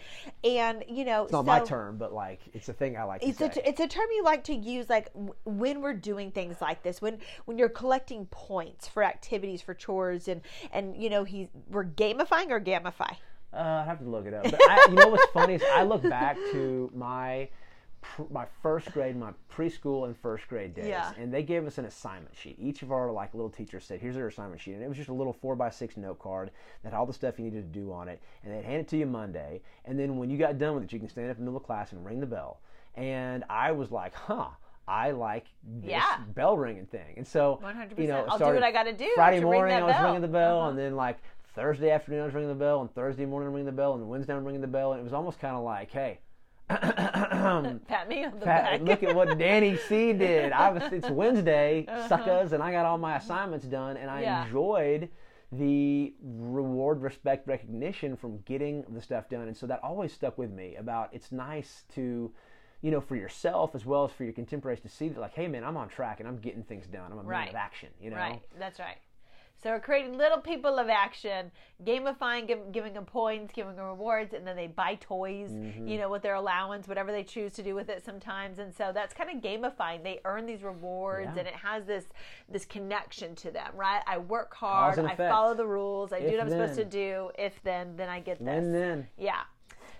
[0.43, 3.27] And, you know, It's not my term, but like it's a thing I like to
[3.27, 3.45] It's say.
[3.45, 6.61] a, t- it's a term you like to use like w- when we're doing things
[6.61, 11.23] like this when when you're collecting points for activities for chores and and you know
[11.23, 13.15] he's we're gamifying or gamify
[13.53, 14.43] Uh, I have to look it up.
[14.45, 17.49] But I, you know what's funny is I look back to my
[18.03, 21.11] pr- my first grade, my preschool and first grade days, Yeah.
[21.17, 22.55] and they gave us an assignment sheet.
[22.59, 25.09] Each of our like little teachers said, "Here's your assignment sheet," and it was just
[25.09, 26.51] a little four by six note card
[26.83, 28.87] that had all the stuff you needed to do on it, and they'd hand it
[28.89, 31.37] to you Monday, and then when you got done with it, you can stand up
[31.37, 32.59] in the middle of class and ring the bell.
[32.95, 34.49] And I was like, "Huh."
[34.85, 36.17] I like this Yeah.
[36.35, 37.97] bell ringing thing, and so 100%.
[38.01, 40.03] you know, I'll do what I gotta do Friday to morning, I was bell.
[40.03, 40.69] ringing the bell, Uh-huh.
[40.71, 41.19] and then like
[41.55, 44.09] Thursday afternoon I was ringing the bell, and Thursday morning I'm ringing the bell, and
[44.09, 46.19] Wednesday I'm ringing the bell, and it was almost kind of like, hey,
[46.69, 50.51] pat me on the Pat, back look at what Danny C did.
[50.51, 52.07] I was it's Wednesday, Uh-huh.
[52.07, 54.43] suckers, and I got all my assignments done, and I Yeah.
[54.45, 55.09] enjoyed
[55.51, 60.51] the reward, respect, recognition from getting the stuff done, and so that always stuck with
[60.51, 60.75] me.
[60.75, 62.33] About it's nice to.
[62.81, 65.47] You know, for yourself as well as for your contemporaries to see that, like, hey,
[65.47, 67.13] man, I'm on track and I'm getting things done.
[67.13, 67.49] I'm a man Right.
[67.49, 67.87] of action.
[68.01, 68.97] You know, right that's right
[69.61, 71.51] so we're creating little people of action
[71.85, 75.87] gamifying give, giving them points giving them rewards and then they buy toys Mm-hmm.
[75.87, 78.91] you know with their allowance whatever they choose to do with it sometimes and so
[78.93, 81.39] that's kind of gamifying they earn these rewards Yeah.
[81.39, 82.05] and it has this
[82.49, 85.29] this connection to them right i work hard i effect.
[85.31, 88.39] follow the rules i do what i'm supposed to do if then then i get
[88.39, 89.41] this and then yeah.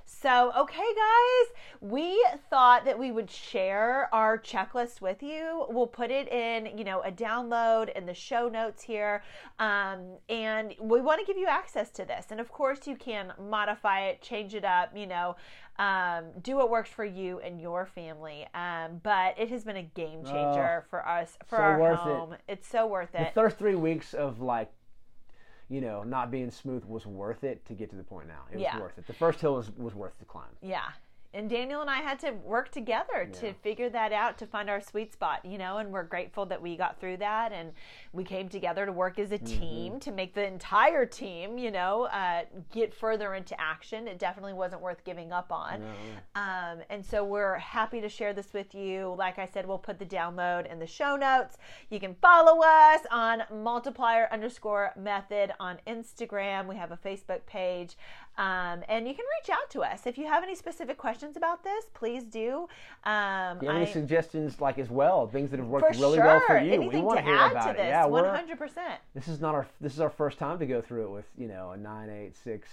[0.05, 5.65] So, okay, guys, we thought that we would share our checklist with you.
[5.69, 9.23] We'll put it in, you know, a download in the show notes here.
[9.59, 12.27] Um, and we want to give you access to this.
[12.31, 15.35] And of course, you can modify it, change it up, you know,
[15.79, 18.47] um, do what works for you and your family.
[18.53, 21.97] Um, but it has been a game changer for us, for so our worth it.
[21.97, 22.35] home.
[22.47, 23.33] It's so worth it.
[23.33, 24.71] the first three weeks of like
[25.73, 28.55] you know not being smooth was worth it to get to the point now it
[28.57, 28.79] was Yeah.
[28.79, 30.89] worth it the first hill was, was worth the climb Yeah.
[31.33, 33.39] And Daniel and I had to work together yeah.
[33.39, 36.61] to figure that out to find our sweet spot, you know, and we're grateful that
[36.61, 37.71] we got through that and
[38.11, 39.59] we came together to work as a mm-hmm.
[39.59, 44.07] team to make the entire team, you know, uh, get further into action.
[44.07, 45.81] It definitely wasn't worth giving up on.
[45.81, 46.41] No.
[46.41, 49.15] Um, and so we're happy to share this with you.
[49.17, 51.57] Like I said, we'll put the download in the show notes.
[51.89, 56.67] You can follow us on multiplier underscore method on Instagram.
[56.67, 57.97] We have a Facebook page.
[58.35, 61.63] Um, and you can reach out to us if you have any specific questions about
[61.63, 61.85] this.
[61.93, 62.67] Please do.
[63.03, 66.25] Um, do any I, suggestions, like as well, things that have worked really sure.
[66.25, 66.73] well for you?
[66.73, 67.85] Anything we want to, hear about it.
[67.85, 68.99] Yeah, one hundred percent.
[69.13, 69.67] This is not our.
[69.79, 72.35] This is our first time to go through it with you know a nine, eight,
[72.35, 72.69] six.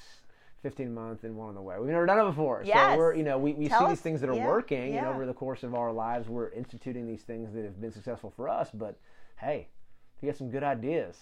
[0.63, 1.77] 15 months and one on the way.
[1.79, 2.63] We've never done it before.
[2.63, 2.93] Yes.
[2.93, 4.99] So we're, you know, we, we see these things that are yeah, working yeah.
[4.99, 8.31] and over the course of our lives, we're instituting these things that have been successful
[8.37, 8.69] for us.
[8.75, 8.99] But
[9.37, 9.69] hey,
[10.19, 11.17] if you got some good ideas.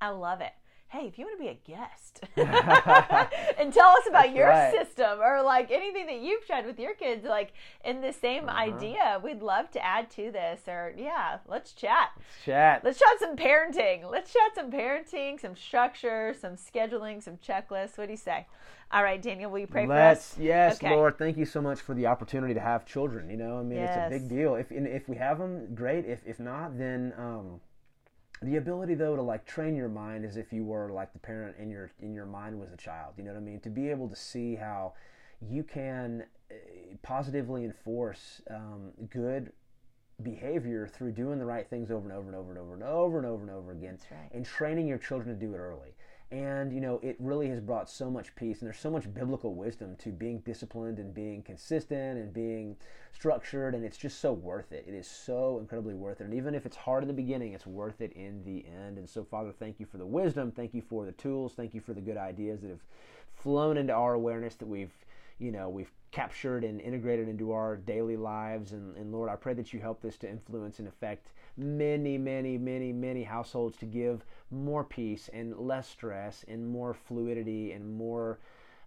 [0.00, 0.52] I love it
[0.88, 2.20] hey, if you want to be a guest
[3.58, 4.72] and tell us about That's your right.
[4.72, 7.52] system or like anything that you've tried with your kids, like
[7.84, 8.58] in the same uh-huh.
[8.58, 10.60] idea, we'd love to add to this.
[10.68, 12.10] Or yeah, let's chat.
[12.16, 12.84] Let's chat.
[12.84, 14.10] Let's chat some parenting.
[14.10, 17.98] Let's chat some parenting, some structure, some scheduling, some checklists.
[17.98, 18.46] What do you say?
[18.92, 20.44] All right, Daniel, will you pray Let's, for us?
[20.44, 20.94] Yes, okay.
[20.94, 23.28] Lord, thank you so much for the opportunity to have children.
[23.28, 23.96] You know, I mean, yes.
[23.96, 24.54] it's a big deal.
[24.54, 26.04] If if we have them, great.
[26.04, 27.60] If if not, then um,
[28.44, 31.56] the ability though to like train your mind as if you were like the parent
[31.58, 33.88] in your in your mind was a child you know what i mean to be
[33.88, 34.92] able to see how
[35.40, 36.54] you can eh,
[37.02, 39.52] positively enforce um, good
[40.22, 43.18] behavior through doing the right things over and over and over and over and over
[43.18, 44.30] and over and over again right.
[44.32, 45.94] and training your children to do it early
[46.30, 49.54] and you know it really has brought so much peace and there's so much biblical
[49.54, 52.76] wisdom to being disciplined and being consistent and being
[53.12, 54.84] structured and it's just so worth it.
[54.88, 56.24] It is so incredibly worth it.
[56.24, 58.98] And even if it's hard in the beginning it's worth it in the end.
[58.98, 60.50] And so father thank you for the wisdom.
[60.50, 61.52] Thank you for the tools.
[61.54, 62.84] Thank you for the good ideas that have
[63.34, 64.92] flown into our awareness that we've
[65.38, 68.72] you know we've captured and integrated into our daily lives.
[68.72, 72.58] And, and lord i pray that you help this to influence and affect many many
[72.58, 78.38] many many households to give more peace and less stress and more fluidity and more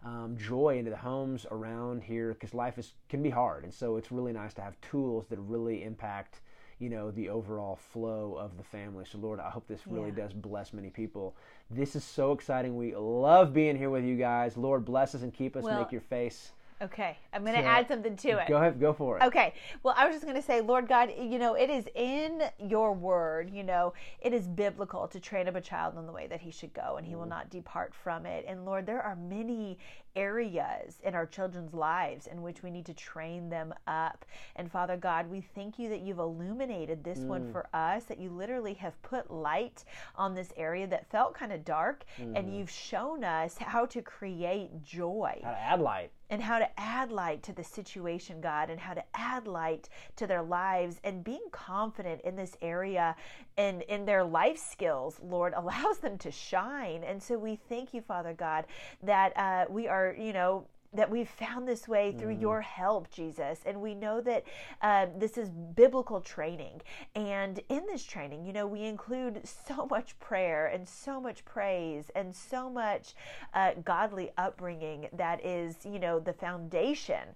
[0.05, 3.63] um, joy into the homes around here because life is can be hard.
[3.63, 6.41] And so it's really nice to have tools that really impact
[6.79, 9.03] you know the overall flow of the family.
[9.11, 10.23] So lord i hope this really yeah.
[10.23, 11.35] does bless many people.
[11.69, 12.75] This is so exciting.
[12.75, 14.57] We love being here with you guys.
[14.57, 15.63] Lord bless us and keep us.
[15.63, 18.47] Well, make your face Okay, I'm going to so, add something to it.
[18.47, 19.23] Go ahead, go for it.
[19.23, 22.43] Okay, well, I was just going to say, Lord God, you know, it is in
[22.59, 26.27] your word, you know, it is biblical to train up a child in the way
[26.27, 27.17] that he should go, and he mm.
[27.17, 28.45] will not depart from it.
[28.47, 29.79] And Lord, there are many
[30.17, 34.25] areas in our children's lives in which we need to train them up.
[34.55, 37.27] And Father God, we thank you that you've illuminated this mm.
[37.27, 41.53] one for us, that you literally have put light on this area that felt kind
[41.53, 42.37] of dark, mm.
[42.37, 45.39] and you've shown us how to create joy.
[45.43, 48.93] How to add light and how to add light to the situation, God, and how
[48.93, 49.87] to add light
[50.17, 53.15] to their lives and being confident in this area
[53.57, 57.03] and in their life skills, Lord, allows them to shine.
[57.03, 58.65] And so we thank you, Father God,
[59.03, 62.41] that uh, we are, you know, that we've found this way through mm.
[62.41, 63.59] your help, Jesus.
[63.65, 64.43] And we know that
[64.81, 66.81] uh, this is biblical training.
[67.13, 72.09] And in this training, you know, we include so much prayer and so much praise
[72.15, 73.15] and so much
[73.53, 77.35] uh, godly upbringing that is, you know, the foundation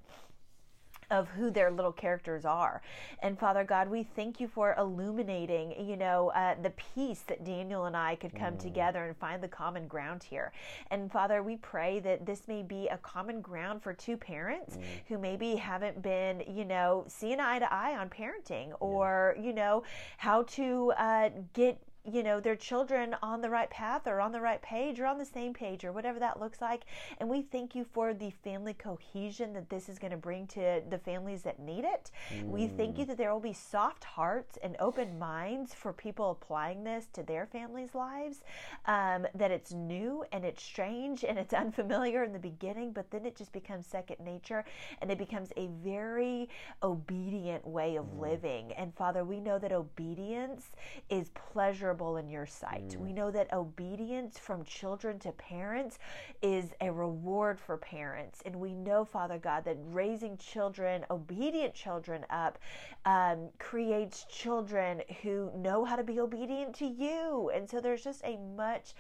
[1.12, 2.82] of who their little characters are.
[3.22, 7.86] And Father God, we thank you for illuminating, you know, uh, the peace that Daniel
[7.86, 8.60] and I could come mm.
[8.60, 10.52] together and find the common ground here.
[10.90, 14.84] And Father, we pray that this may be a common ground for two parents mm.
[15.08, 19.44] who maybe haven't been, you know, seeing eye to eye on parenting or, yeah.
[19.44, 19.84] you know,
[20.18, 24.42] how to uh, get you know their children on the right path or on the
[24.42, 26.84] right page or on the same page or whatever that looks like
[27.20, 30.82] and we thank you for the family cohesion that this is going to bring to
[30.90, 32.46] the families that need it mm.
[32.46, 33.08] we thank you mm.
[33.08, 37.46] that there will be soft hearts and open minds for people applying this to their
[37.46, 38.42] families lives
[38.88, 43.26] um, that it's new and it's strange and it's unfamiliar in the beginning but then
[43.28, 44.66] it just becomes second nature
[45.02, 46.50] and it becomes a very
[46.82, 48.22] obedient way of mm.
[48.22, 50.72] living and father we know that obedience
[51.08, 52.90] is pleasure in your sight.
[52.90, 52.98] Mm.
[52.98, 56.00] We know that obedience from children to parents
[56.42, 58.42] is a reward for parents.
[58.46, 62.60] And we know, Father God, that raising children, obedient children up,
[63.06, 67.52] um, creates children who know how to be obedient to you.
[67.54, 68.94] And so there's just a much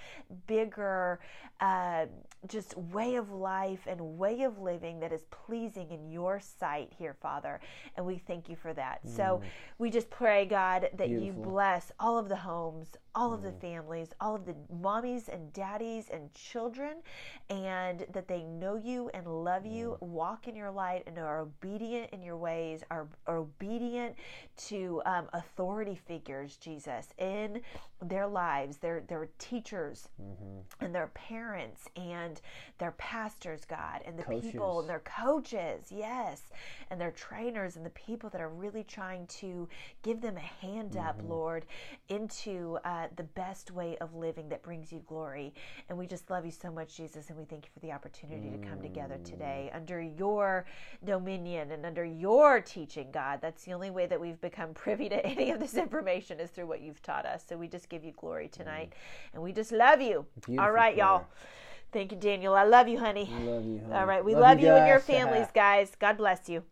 [0.48, 1.20] bigger,
[1.60, 2.06] uh,
[2.48, 7.16] just way of life and way of living that is pleasing in your sight here,
[7.22, 7.60] Father.
[7.96, 9.06] And we thank you for that.
[9.06, 9.16] Mm.
[9.16, 9.42] So
[9.78, 11.26] we just pray, God, that Beautiful.
[11.26, 15.28] you bless all of the homes homes, all of the families, all of the mommies
[15.28, 16.98] and daddies and children,
[17.50, 22.10] and that they know you and love you, walk in your light, and are obedient
[22.12, 24.16] in your ways, are, are obedient
[24.56, 27.62] to um, authority figures, Jesus, in
[28.02, 30.60] their lives, their, their teachers mm-hmm.
[30.84, 32.42] and their parents and
[32.80, 34.52] their pastors, God, and the coaches.
[34.52, 36.44] people and their coaches, yes,
[36.90, 39.68] and their trainers and the people that are really trying to
[40.02, 41.30] give them a hand up, mm-hmm.
[41.30, 41.66] Lord,
[42.10, 45.54] into uh, the best way of living that brings you glory.
[45.90, 48.48] And we just love you so much, Jesus, and we thank you for the opportunity
[48.48, 48.62] mm-hmm.
[48.62, 49.78] to come together today mm.
[49.78, 50.66] under your
[51.06, 53.40] dominion and under your teaching, God.
[53.42, 56.68] That's the only way that we've become privy to any of this information is through
[56.68, 57.44] what you've taught us.
[57.48, 59.36] So we just give you glory tonight, mm-hmm.
[59.36, 60.26] and we just love you.
[60.46, 61.08] Beautiful All right, prayer.
[61.08, 61.26] y'all.
[61.92, 62.54] Thank you, Daniel.
[62.54, 63.30] I love you, honey.
[63.42, 63.94] Love you, honey.
[63.94, 64.24] All right.
[64.24, 65.92] We love, love you, you and your families, guys.
[66.00, 66.64] God bless you.